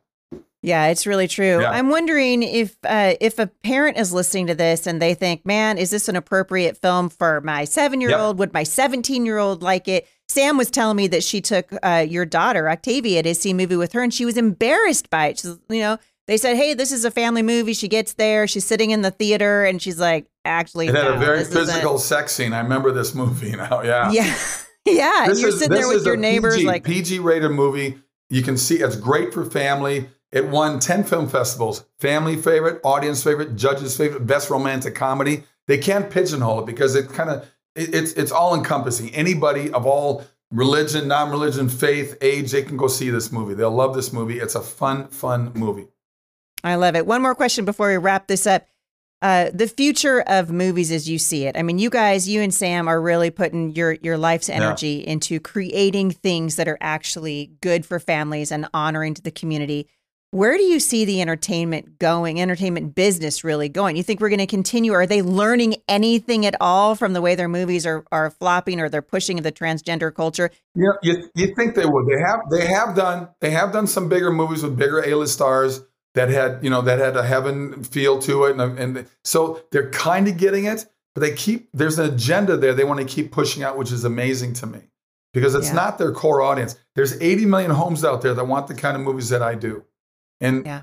Yeah, 0.62 0.87
it's 0.87 1.06
really 1.06 1.28
true. 1.28 1.61
Yeah. 1.61 1.70
I'm 1.70 1.90
wondering 1.90 2.42
if 2.42 2.76
uh, 2.85 3.14
if 3.20 3.38
a 3.38 3.46
parent 3.46 3.98
is 3.98 4.12
listening 4.12 4.46
to 4.48 4.54
this 4.54 4.87
and 4.87 5.00
they 5.00 5.14
think, 5.14 5.44
"Man, 5.44 5.76
is 5.76 5.90
this 5.90 6.09
an 6.09 6.16
appropriate 6.16 6.78
film 6.78 7.11
for 7.11 7.40
my 7.42 7.64
seven 7.66 8.00
year 8.00 8.18
old? 8.18 8.38
Would 8.38 8.54
my 8.54 8.62
17 8.62 9.26
year 9.26 9.38
old 9.38 9.62
like 9.62 9.87
it?" 9.87 10.09
Sam 10.28 10.56
was 10.56 10.70
telling 10.70 10.96
me 10.96 11.06
that 11.09 11.22
she 11.22 11.40
took 11.40 11.72
uh, 11.85 12.04
your 12.09 12.24
daughter 12.24 12.68
Octavia 12.68 13.22
to 13.22 13.35
see 13.35 13.50
a 13.50 13.54
movie 13.54 13.76
with 13.76 13.92
her, 13.92 14.02
and 14.02 14.12
she 14.12 14.24
was 14.24 14.37
embarrassed 14.37 15.09
by 15.11 15.26
it. 15.26 15.38
She's, 15.38 15.59
you 15.68 15.80
know, 15.80 15.98
they 16.27 16.37
said, 16.37 16.57
"Hey, 16.57 16.75
this 16.75 16.93
is 16.93 17.05
a 17.05 17.11
family 17.11 17.43
movie." 17.43 17.73
She 17.75 17.89
gets 17.89 18.15
there, 18.15 18.47
she's 18.47 18.65
sitting 18.65 18.91
in 18.91 19.03
the 19.03 19.11
theater, 19.11 19.65
and 19.65 19.81
she's 19.81 19.99
like, 19.99 20.27
"Actually, 20.45 20.89
It 20.89 20.95
had 20.95 21.05
no, 21.05 21.15
a 21.15 21.19
very 21.19 21.39
this 21.39 21.49
isn't." 21.49 21.67
physical 21.67 21.99
sex 21.99 22.33
scene. 22.33 22.53
I 22.53 22.61
remember 22.61 22.93
this 22.93 23.15
movie 23.15 23.53
now. 23.53 23.83
Yeah. 23.85 24.11
Yeah, 24.12 24.35
yeah. 24.87 25.27
This 25.29 25.41
you're 25.41 25.49
is- 25.51 25.59
sitting 25.59 25.77
there 25.77 25.89
with 25.89 26.05
your 26.05 26.17
neighbors, 26.17 26.57
PG, 26.57 26.67
like, 26.67 26.85
PG 26.85 27.19
rated 27.21 27.51
movie. 27.51 27.99
You 28.31 28.43
can 28.43 28.57
see 28.57 28.77
it's 28.77 28.97
great 28.97 29.33
for 29.33 29.45
family. 29.45 30.09
It 30.33 30.49
won 30.49 30.81
10 30.81 31.05
film 31.05 31.29
festivals. 31.29 31.85
Family 32.01 32.35
favorite, 32.37 32.81
audience 32.83 33.23
favorite, 33.23 33.55
judges 33.55 33.97
favorite, 33.97 34.27
best 34.27 34.51
romantic 34.51 34.95
comedy. 34.97 35.45
They 35.69 35.79
can't 35.79 36.11
pigeonhole 36.11 36.61
it 36.61 36.67
because 36.67 36.97
it 36.97 37.09
kind 37.11 37.31
of 37.31 37.43
it, 37.77 37.95
it's 37.95 38.12
it's 38.15 38.33
all 38.33 38.55
encompassing. 38.55 39.15
Anybody 39.15 39.71
of 39.73 39.87
all 39.87 40.25
religion, 40.51 41.07
non-religion, 41.09 41.69
faith, 41.69 42.17
age, 42.21 42.51
they 42.53 42.62
can 42.62 42.77
go 42.77 42.89
see 42.89 43.11
this 43.11 43.31
movie. 43.31 43.55
They'll 43.55 43.71
love 43.71 43.95
this 43.95 44.12
movie. 44.12 44.39
It's 44.41 44.55
a 44.57 44.61
fun, 44.61 45.09
fun 45.09 45.53
movie. 45.55 45.87
I 46.64 46.75
love 46.77 46.97
it. 46.97 47.07
One 47.07 47.23
more 47.23 47.35
question 47.35 47.64
before 47.64 47.88
we 47.88 47.97
wrap 47.97 48.27
this 48.27 48.47
up. 48.47 48.66
Uh, 49.23 49.51
the 49.53 49.66
future 49.66 50.23
of 50.27 50.51
movies 50.51 50.92
as 50.92 51.09
you 51.09 51.19
see 51.19 51.47
it. 51.47 51.57
I 51.57 51.62
mean, 51.62 51.79
you 51.79 51.88
guys, 51.88 52.29
you 52.29 52.42
and 52.42 52.53
Sam 52.53 52.87
are 52.87 53.01
really 53.01 53.31
putting 53.31 53.75
your 53.75 53.92
your 53.92 54.19
life's 54.19 54.51
energy 54.51 54.99
into 54.99 55.40
creating 55.40 56.11
things 56.11 56.57
that 56.57 56.69
are 56.69 56.77
actually 56.83 57.51
good 57.62 57.87
for 57.87 57.99
families 57.99 58.53
and 58.53 58.69
honoring 58.75 59.14
to 59.14 59.23
the 59.23 59.31
community. 59.31 59.88
Where 60.33 60.59
do 60.59 60.64
you 60.64 60.81
see 60.81 61.07
the 61.07 61.23
entertainment 61.23 61.99
going, 61.99 62.42
entertainment 62.42 62.95
business 62.95 63.42
really 63.42 63.71
going? 63.71 63.97
You 63.97 64.03
think 64.03 64.21
we're 64.21 64.29
going 64.29 64.38
to 64.40 64.47
continue? 64.47 64.92
Are 64.92 65.07
they 65.07 65.23
learning 65.23 65.77
anything 65.88 66.45
at 66.45 66.55
all 66.61 66.95
from 66.95 67.14
the 67.14 67.23
way 67.23 67.35
their 67.37 67.49
movies 67.49 67.87
are, 67.87 68.05
are 68.12 68.31
flopping 68.31 68.81
or 68.81 68.90
they're 68.90 69.01
pushing 69.01 69.40
the 69.40 69.53
transgender 69.53 70.14
culture? 70.14 70.51
Yeah, 70.75 70.90
you, 71.03 71.31
you 71.35 71.55
think 71.55 71.75
they 71.75 71.87
would? 71.87 72.07
They 72.07 72.21
have 72.21 72.40
they 72.51 72.66
have 72.66 72.95
done 72.95 73.29
they 73.40 73.53
have 73.53 73.73
done 73.73 73.87
some 73.87 74.11
bigger 74.11 74.31
movies 74.31 74.62
with 74.62 74.77
bigger 74.77 74.99
A 74.99 75.14
list 75.14 75.33
stars 75.33 75.81
that 76.16 76.29
had 76.29 76.64
you 76.64 76.70
know 76.70 76.83
that 76.83 76.98
had 76.98 77.16
a 77.16 77.22
heaven 77.22 77.85
feel 77.85 78.18
to 78.20 78.44
it, 78.46 78.59
and, 78.59 78.79
and 78.79 79.07
so 79.22 79.62
they're 79.70 79.90
kind 79.90 80.26
of 80.26 80.37
getting 80.37 80.64
it, 80.64 80.87
but 81.14 81.20
they 81.20 81.33
keep 81.33 81.68
there's 81.72 81.98
an 82.00 82.12
agenda 82.12 82.57
there 82.57 82.74
they 82.74 82.85
want 82.85 82.98
to 82.98 83.07
keep 83.07 83.31
pushing 83.31 83.62
out, 83.62 83.79
which 83.79 83.92
is 83.92 84.05
amazing 84.05 84.52
to 84.55 84.66
me 84.66 84.81
because 85.33 85.55
it's 85.55 85.68
Yeah. 85.68 85.74
not 85.74 85.98
their 85.98 86.11
core 86.12 86.42
audience. 86.42 86.76
There's 86.96 87.20
80 87.20 87.46
million 87.46 87.70
homes 87.70 88.05
out 88.05 88.22
there 88.22 88.35
that 88.35 88.46
want 88.48 88.66
the 88.66 88.74
kind 88.74 88.96
of 88.96 89.02
movies 89.02 89.29
that 89.29 89.42
I 89.42 89.55
do, 89.55 89.85
and 90.40 90.64
Yeah. 90.66 90.83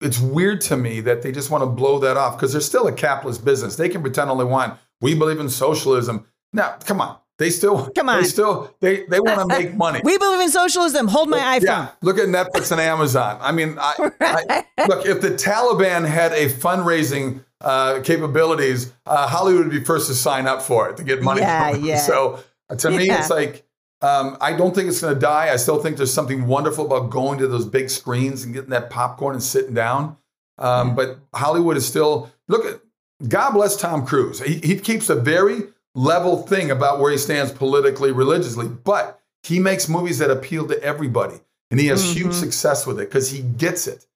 it's 0.00 0.18
weird 0.20 0.60
to 0.62 0.76
me 0.76 1.00
that 1.00 1.22
they 1.22 1.32
just 1.32 1.50
want 1.50 1.62
to 1.62 1.66
blow 1.66 1.98
that 1.98 2.16
off 2.16 2.36
because 2.36 2.52
they're 2.52 2.60
still 2.62 2.86
a 2.86 2.92
capitalist 2.92 3.44
business. 3.44 3.76
They 3.76 3.88
can 3.88 4.00
pretend 4.00 4.30
all 4.30 4.36
they 4.38 4.44
want. 4.44 4.78
We 5.00 5.14
believe 5.14 5.40
in 5.40 5.48
socialism. 5.50 6.26
Now, 6.52 6.76
come 6.84 7.00
on. 7.00 7.16
They 7.40 7.48
still 7.48 7.88
Come 7.96 8.10
on. 8.10 8.20
They 8.20 8.28
still 8.28 8.76
they 8.80 9.06
they 9.06 9.18
want 9.18 9.40
to 9.40 9.46
make 9.46 9.74
money. 9.74 10.02
We 10.04 10.18
believe 10.18 10.40
in 10.40 10.50
socialism. 10.50 11.08
Hold 11.08 11.30
my 11.30 11.38
iPhone. 11.58 11.62
Yeah, 11.64 11.88
look 12.02 12.18
at 12.18 12.28
Netflix 12.28 12.70
and 12.70 12.78
Amazon. 12.78 13.38
I 13.40 13.50
mean, 13.50 13.78
I, 13.80 14.10
I, 14.20 14.66
look 14.86 15.06
if 15.06 15.22
the 15.22 15.30
Taliban 15.30 16.06
had 16.06 16.32
a 16.32 16.50
fundraising 16.50 17.42
uh, 17.62 18.02
capabilities, 18.02 18.92
uh, 19.06 19.26
Hollywood 19.26 19.64
would 19.68 19.72
be 19.72 19.82
first 19.82 20.08
to 20.08 20.14
sign 20.14 20.46
up 20.46 20.60
for 20.60 20.90
it 20.90 20.98
to 20.98 21.02
get 21.02 21.22
money. 21.22 21.40
Yeah, 21.40 21.74
yeah. 21.76 21.96
So 21.96 22.40
uh, 22.68 22.76
to 22.76 22.90
me, 22.90 23.06
Yeah. 23.06 23.20
it's 23.20 23.30
like 23.30 23.64
um, 24.02 24.36
I 24.42 24.52
don't 24.52 24.74
think 24.74 24.90
it's 24.90 25.00
going 25.00 25.14
to 25.14 25.20
die. 25.20 25.50
I 25.50 25.56
still 25.56 25.82
think 25.82 25.96
there's 25.96 26.12
something 26.12 26.46
wonderful 26.46 26.84
about 26.84 27.08
going 27.08 27.38
to 27.38 27.46
those 27.46 27.64
big 27.64 27.88
screens 27.88 28.44
and 28.44 28.52
getting 28.52 28.70
that 28.70 28.90
popcorn 28.90 29.34
and 29.34 29.42
sitting 29.42 29.72
down. 29.72 30.18
Um, 30.58 30.94
But 30.94 31.16
Hollywood 31.34 31.78
is 31.78 31.86
still 31.88 32.30
look 32.48 32.66
at. 32.66 32.82
God 33.28 33.52
bless 33.52 33.76
Tom 33.76 34.04
Cruise. 34.06 34.40
He, 34.42 34.56
he 34.60 34.76
keeps 34.78 35.08
a 35.08 35.14
very 35.14 35.64
level 35.94 36.38
thing 36.42 36.70
about 36.70 37.00
where 37.00 37.10
he 37.10 37.18
stands 37.18 37.50
politically, 37.52 38.12
religiously, 38.12 38.68
but 38.68 39.20
he 39.42 39.58
makes 39.58 39.88
movies 39.88 40.18
that 40.18 40.30
appeal 40.30 40.66
to 40.68 40.82
everybody, 40.82 41.36
and 41.70 41.80
he 41.80 41.86
has 41.88 42.02
huge 42.14 42.28
Mhm. 42.32 42.40
success 42.40 42.86
with 42.86 42.98
it 43.00 43.08
because 43.08 43.30
he 43.30 43.40
gets 43.42 43.86
it. 43.86 44.06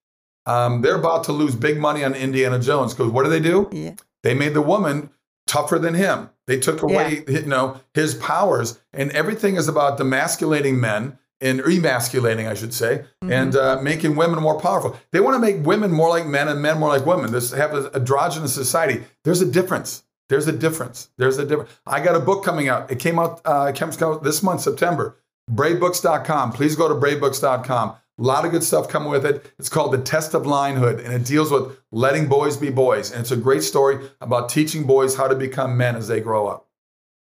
Um, 0.45 0.81
they're 0.81 0.95
about 0.95 1.23
to 1.25 1.31
lose 1.31 1.55
big 1.55 1.79
money 1.79 2.03
on 2.03 2.13
Indiana 2.13 2.59
Jones 2.59 2.93
because 2.93 3.11
what 3.11 3.23
do 3.23 3.29
they 3.29 3.39
do? 3.39 3.67
Yeah. 3.71 3.93
They 4.23 4.33
made 4.35 4.53
the 4.53 4.61
woman 4.61 5.09
tougher 5.47 5.79
than 5.79 5.93
him. 5.95 6.29
They 6.47 6.57
took 6.59 6.81
away, 6.83 7.23
you 7.27 7.41
know, 7.47 7.77
his 7.93 8.13
powers, 8.15 8.77
and 8.93 9.11
everything 9.11 9.55
is 9.55 9.67
about 9.67 9.97
demasculating 9.97 10.75
men 10.79 11.17
and 11.41 11.59
emasculating, 11.61 12.47
I 12.47 12.53
should 12.53 12.73
say, 12.73 13.05
Mm-hmm. 13.23 13.31
and 13.33 13.55
uh, 13.55 13.79
making 13.81 14.15
women 14.15 14.39
more 14.41 14.59
powerful. 14.59 14.95
They 15.11 15.19
want 15.19 15.35
to 15.35 15.39
make 15.39 15.65
women 15.65 15.91
more 15.91 16.09
like 16.09 16.25
men 16.27 16.47
and 16.47 16.61
men 16.61 16.79
more 16.79 16.89
like 16.89 17.05
women. 17.05 17.31
This 17.31 17.51
have 17.51 17.73
an 17.73 17.89
androgynous 17.93 18.53
society. 18.53 19.03
There's 19.23 19.41
a 19.41 19.45
difference. 19.45 20.03
There's 20.29 20.47
a 20.47 20.51
difference. 20.51 21.09
There's 21.17 21.37
a 21.37 21.45
difference. 21.45 21.69
I 21.85 21.99
got 22.03 22.15
a 22.15 22.19
book 22.19 22.43
coming 22.43 22.67
out. 22.67 22.91
It 22.91 22.99
came 22.99 23.19
out. 23.19 23.41
Uh, 23.45 23.71
it 23.73 23.75
comes 23.77 24.01
out 24.01 24.23
this 24.23 24.41
month, 24.41 24.61
September. 24.61 25.17
BraveBooks.com. 25.51 26.51
Please 26.53 26.75
go 26.75 26.87
to 26.87 26.95
BraveBooks.com. 26.95 27.89
A 28.17 28.21
lot 28.23 28.45
of 28.45 28.51
good 28.51 28.63
stuff 28.63 28.87
coming 28.87 29.09
with 29.09 29.25
it. 29.25 29.53
It's 29.59 29.67
called 29.69 29.91
The 29.91 29.97
Test 29.97 30.33
of 30.33 30.43
Lionhood, 30.43 31.03
and 31.03 31.13
it 31.13 31.25
deals 31.25 31.51
with 31.51 31.77
letting 31.91 32.27
boys 32.27 32.55
be 32.55 32.69
boys. 32.69 33.11
And 33.11 33.19
it's 33.21 33.31
a 33.31 33.37
great 33.37 33.61
story 33.61 34.07
about 34.21 34.47
teaching 34.49 34.85
boys 34.85 35.15
how 35.17 35.27
to 35.27 35.35
become 35.35 35.75
men 35.77 35.95
as 35.97 36.07
they 36.07 36.21
grow 36.21 36.47
up. 36.47 36.67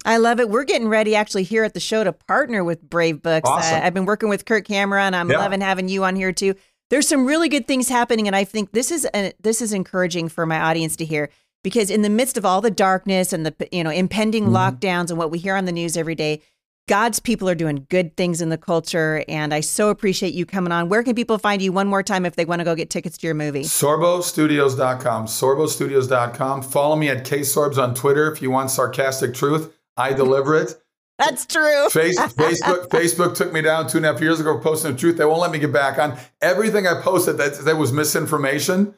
I 0.05 0.17
love 0.17 0.39
it. 0.39 0.49
We're 0.49 0.63
getting 0.65 0.87
ready 0.87 1.15
actually 1.15 1.41
here 1.43 1.63
at 1.63 1.73
the 1.73 1.79
show 1.79 2.03
to 2.03 2.13
partner 2.13 2.63
with 2.63 2.87
Brave 2.87 3.23
Books. 3.23 3.49
Awesome. 3.49 3.79
Uh, 3.81 3.85
I've 3.85 3.95
been 3.95 4.05
working 4.05 4.29
with 4.29 4.45
Kirk 4.45 4.65
Cameron. 4.65 5.15
I'm 5.15 5.31
Yeah. 5.31 5.39
loving 5.39 5.61
having 5.61 5.89
you 5.89 6.03
on 6.03 6.15
here 6.15 6.31
too. 6.31 6.53
There's 6.91 7.07
some 7.07 7.25
really 7.25 7.49
good 7.49 7.67
things 7.67 7.89
happening, 7.89 8.27
and 8.27 8.35
I 8.35 8.43
think 8.43 8.71
this 8.71 8.91
is 8.91 9.07
a, 9.15 9.33
this 9.41 9.63
is 9.63 9.73
encouraging 9.73 10.29
for 10.29 10.45
my 10.45 10.59
audience 10.59 10.95
to 10.97 11.05
hear 11.05 11.31
because 11.65 11.89
in 11.89 12.03
the 12.03 12.09
midst 12.09 12.37
of 12.37 12.45
all 12.45 12.61
the 12.61 12.69
darkness 12.71 13.33
and 13.33 13.45
the 13.45 13.53
you 13.71 13.83
know 13.83 13.89
impending 13.89 14.45
Mm-hmm. 14.45 14.55
lockdowns 14.55 15.09
and 15.09 15.17
what 15.17 15.31
we 15.31 15.39
hear 15.39 15.55
on 15.55 15.65
the 15.65 15.71
news 15.71 15.97
every 15.97 16.13
day, 16.15 16.41
God's 16.87 17.19
people 17.19 17.49
are 17.49 17.55
doing 17.55 17.87
good 17.89 18.15
things 18.15 18.41
in 18.41 18.49
the 18.49 18.57
culture, 18.59 19.25
and 19.27 19.51
I 19.51 19.61
so 19.61 19.89
appreciate 19.89 20.35
you 20.35 20.45
coming 20.45 20.71
on. 20.71 20.87
Where 20.87 21.01
can 21.01 21.15
people 21.15 21.39
find 21.39 21.59
you 21.61 21.71
one 21.71 21.87
more 21.87 22.03
time 22.03 22.23
if 22.27 22.35
they 22.35 22.45
want 22.45 22.59
to 22.59 22.63
go 22.63 22.75
get 22.75 22.91
tickets 22.91 23.17
to 23.17 23.25
your 23.27 23.33
movie? 23.33 23.63
SorboStudios.com. 23.63 25.25
SorboStudios.com. 25.25 26.61
Follow 26.61 26.95
me 26.95 27.09
at 27.09 27.25
KSorbs 27.25 27.77
on 27.77 27.95
Twitter 27.95 28.31
if 28.31 28.41
you 28.41 28.51
want 28.51 28.69
sarcastic 28.71 29.33
truth. 29.33 29.73
I 29.97 30.13
deliver 30.13 30.55
it. 30.55 30.75
That's 31.17 31.45
true. 31.45 31.89
Face, 31.89 32.19
Facebook, 32.19 32.89
Facebook 32.89 33.35
took 33.35 33.53
me 33.53 33.61
down 33.61 33.87
two 33.87 33.97
and 33.97 34.05
a 34.05 34.11
half 34.11 34.21
years 34.21 34.39
ago 34.39 34.55
for 34.57 34.61
posting 34.61 34.91
the 34.91 34.97
truth. 34.97 35.17
They 35.17 35.25
won't 35.25 35.39
let 35.41 35.51
me 35.51 35.59
get 35.59 35.71
back 35.73 35.97
on. 35.97 36.17
Everything 36.41 36.85
I 36.85 37.01
posted 37.01 37.37
that, 37.37 37.55
that 37.65 37.77
was 37.77 37.91
misinformation, 37.93 38.93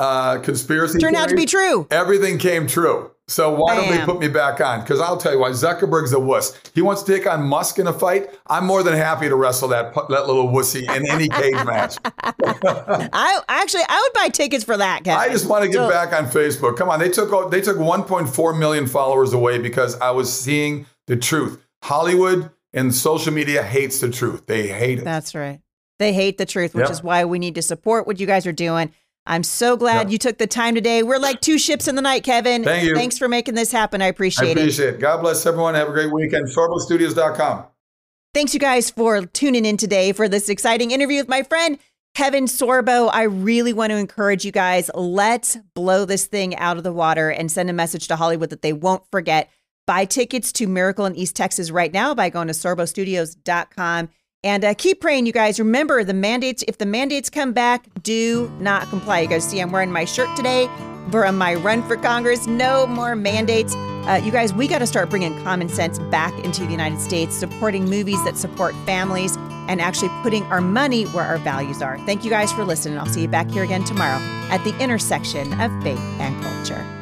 uh, 0.00 0.38
conspiracy. 0.40 0.98
Turned 0.98 1.16
out 1.16 1.28
to 1.28 1.36
be 1.36 1.46
true. 1.46 1.86
Everything 1.90 2.38
came 2.38 2.66
true. 2.66 3.10
So 3.28 3.54
why 3.54 3.76
don't 3.76 3.88
they 3.88 4.04
put 4.04 4.18
me 4.18 4.26
back 4.26 4.60
on? 4.60 4.80
Because 4.80 4.98
I'll 5.00 5.16
tell 5.16 5.32
you 5.32 5.38
why. 5.38 5.50
Zuckerberg's 5.50 6.12
a 6.12 6.18
wuss. 6.18 6.58
He 6.74 6.82
wants 6.82 7.04
to 7.04 7.12
take 7.16 7.30
on 7.30 7.44
Musk 7.44 7.78
in 7.78 7.86
a 7.86 7.92
fight. 7.92 8.28
I'm 8.48 8.66
more 8.66 8.82
than 8.82 8.94
happy 8.94 9.28
to 9.28 9.36
wrestle 9.36 9.68
that 9.68 9.94
that 9.94 10.26
little 10.26 10.48
wussy 10.48 10.82
in 10.96 11.08
any 11.08 11.28
cage 11.28 11.54
match. 11.64 11.96
I 12.24 13.40
actually 13.48 13.82
I 13.88 14.00
would 14.02 14.20
buy 14.20 14.28
tickets 14.30 14.64
for 14.64 14.76
that, 14.76 15.04
Kevin. 15.04 15.20
I 15.20 15.28
just 15.32 15.48
want 15.48 15.62
to 15.62 15.68
get 15.68 15.76
So- 15.76 15.88
back 15.88 16.12
on 16.12 16.26
Facebook. 16.26 16.76
Come 16.76 16.88
on, 16.88 16.98
they 16.98 17.08
took 17.10 17.50
they 17.50 17.60
took 17.60 17.76
1.4 17.76 18.58
million 18.58 18.86
followers 18.86 19.32
away 19.32 19.58
because 19.58 19.98
I 20.00 20.10
was 20.10 20.32
seeing 20.32 20.86
the 21.06 21.16
truth. 21.16 21.60
Hollywood 21.82 22.50
and 22.72 22.94
social 22.94 23.32
media 23.32 23.62
hates 23.62 24.00
the 24.00 24.10
truth. 24.10 24.46
They 24.46 24.68
hate 24.68 24.98
it. 24.98 25.04
That's 25.04 25.34
right. 25.34 25.60
They 25.98 26.12
hate 26.12 26.38
the 26.38 26.46
truth, 26.46 26.74
which 26.74 26.84
Yep. 26.84 26.90
is 26.90 27.02
why 27.02 27.24
we 27.26 27.38
need 27.38 27.54
to 27.56 27.62
support 27.62 28.06
what 28.06 28.18
you 28.18 28.26
guys 28.26 28.46
are 28.46 28.52
doing. 28.52 28.92
I'm 29.26 29.42
so 29.42 29.76
glad 29.76 30.02
Yep. 30.06 30.10
you 30.12 30.18
took 30.18 30.38
the 30.38 30.46
time 30.46 30.74
today. 30.74 31.02
We're 31.02 31.18
like 31.18 31.40
two 31.40 31.58
ships 31.58 31.86
in 31.86 31.94
the 31.94 32.02
night, 32.02 32.24
Kevin. 32.24 32.64
Thank 32.64 32.84
you. 32.88 32.94
Thanks 32.94 33.18
for 33.18 33.28
making 33.28 33.54
this 33.54 33.70
happen. 33.70 34.00
I 34.02 34.06
I 34.06 34.08
appreciate, 34.08 34.50
it. 34.56 34.58
appreciate 34.58 34.94
it. 34.94 35.00
God 35.00 35.20
bless 35.20 35.44
everyone. 35.46 35.74
Have 35.74 35.88
a 35.88 35.92
great 35.92 36.12
weekend. 36.12 36.46
SorboStudios.com. 36.48 37.64
Thanks, 38.34 38.54
you 38.54 38.60
guys, 38.60 38.90
for 38.90 39.26
tuning 39.26 39.64
in 39.64 39.76
today 39.76 40.12
for 40.12 40.28
this 40.28 40.48
exciting 40.48 40.90
interview 40.92 41.18
with 41.18 41.28
my 41.28 41.42
friend 41.42 41.78
Kevin 42.14 42.44
Sorbo. 42.46 43.10
I 43.12 43.24
really 43.24 43.72
want 43.72 43.90
to 43.90 43.96
encourage 43.96 44.44
you 44.44 44.52
guys. 44.52 44.90
Let's 44.94 45.56
blow 45.74 46.04
this 46.04 46.26
thing 46.26 46.56
out 46.56 46.76
of 46.76 46.82
the 46.84 46.92
water 46.92 47.30
and 47.30 47.50
send 47.52 47.68
a 47.70 47.72
message 47.72 48.08
to 48.08 48.16
Hollywood 48.16 48.50
that 48.50 48.62
they 48.62 48.72
won't 48.72 49.02
forget. 49.10 49.50
Buy 49.86 50.04
tickets 50.04 50.52
to 50.52 50.66
Miracle 50.68 51.06
in 51.06 51.16
East 51.16 51.34
Texas 51.36 51.70
right 51.70 51.92
now 51.92 52.14
by 52.14 52.30
going 52.30 52.46
to 52.46 52.52
sorbostudios.com. 52.54 54.08
And 54.42 54.64
uh, 54.64 54.74
keep 54.74 55.00
praying, 55.00 55.26
you 55.26 55.32
guys. 55.32 55.58
Remember 55.58 56.02
the 56.02 56.14
mandates. 56.14 56.64
If 56.66 56.78
the 56.78 56.86
mandates 56.86 57.28
come 57.28 57.52
back, 57.52 57.84
do 58.02 58.50
not 58.58 58.88
comply. 58.88 59.20
You 59.20 59.28
guys 59.28 59.44
see, 59.44 59.60
I'm 59.60 59.70
wearing 59.70 59.92
my 59.92 60.06
shirt 60.06 60.34
today 60.34 60.68
for 61.10 61.30
my 61.32 61.54
run 61.56 61.82
for 61.82 61.96
Congress. 61.96 62.46
No 62.46 62.86
more 62.86 63.14
mandates. 63.14 63.74
Uh, 63.76 64.20
you 64.24 64.32
guys, 64.32 64.54
we 64.54 64.66
got 64.66 64.78
to 64.78 64.86
start 64.86 65.10
bringing 65.10 65.38
common 65.42 65.68
sense 65.68 65.98
back 66.10 66.32
into 66.42 66.64
the 66.64 66.70
United 66.70 67.00
States, 67.00 67.36
supporting 67.36 67.84
movies 67.84 68.22
that 68.24 68.38
support 68.38 68.74
families, 68.86 69.36
and 69.68 69.78
actually 69.80 70.08
putting 70.22 70.42
our 70.44 70.62
money 70.62 71.04
where 71.04 71.24
our 71.24 71.38
values 71.38 71.82
are. 71.82 71.98
Thank 72.06 72.24
you 72.24 72.30
guys 72.30 72.50
for 72.50 72.64
listening. 72.64 72.98
I'll 72.98 73.06
see 73.06 73.22
you 73.22 73.28
back 73.28 73.50
here 73.50 73.62
again 73.62 73.84
tomorrow 73.84 74.18
at 74.50 74.64
the 74.64 74.76
intersection 74.78 75.52
of 75.60 75.70
faith 75.82 76.00
and 76.18 76.42
culture. 76.42 76.99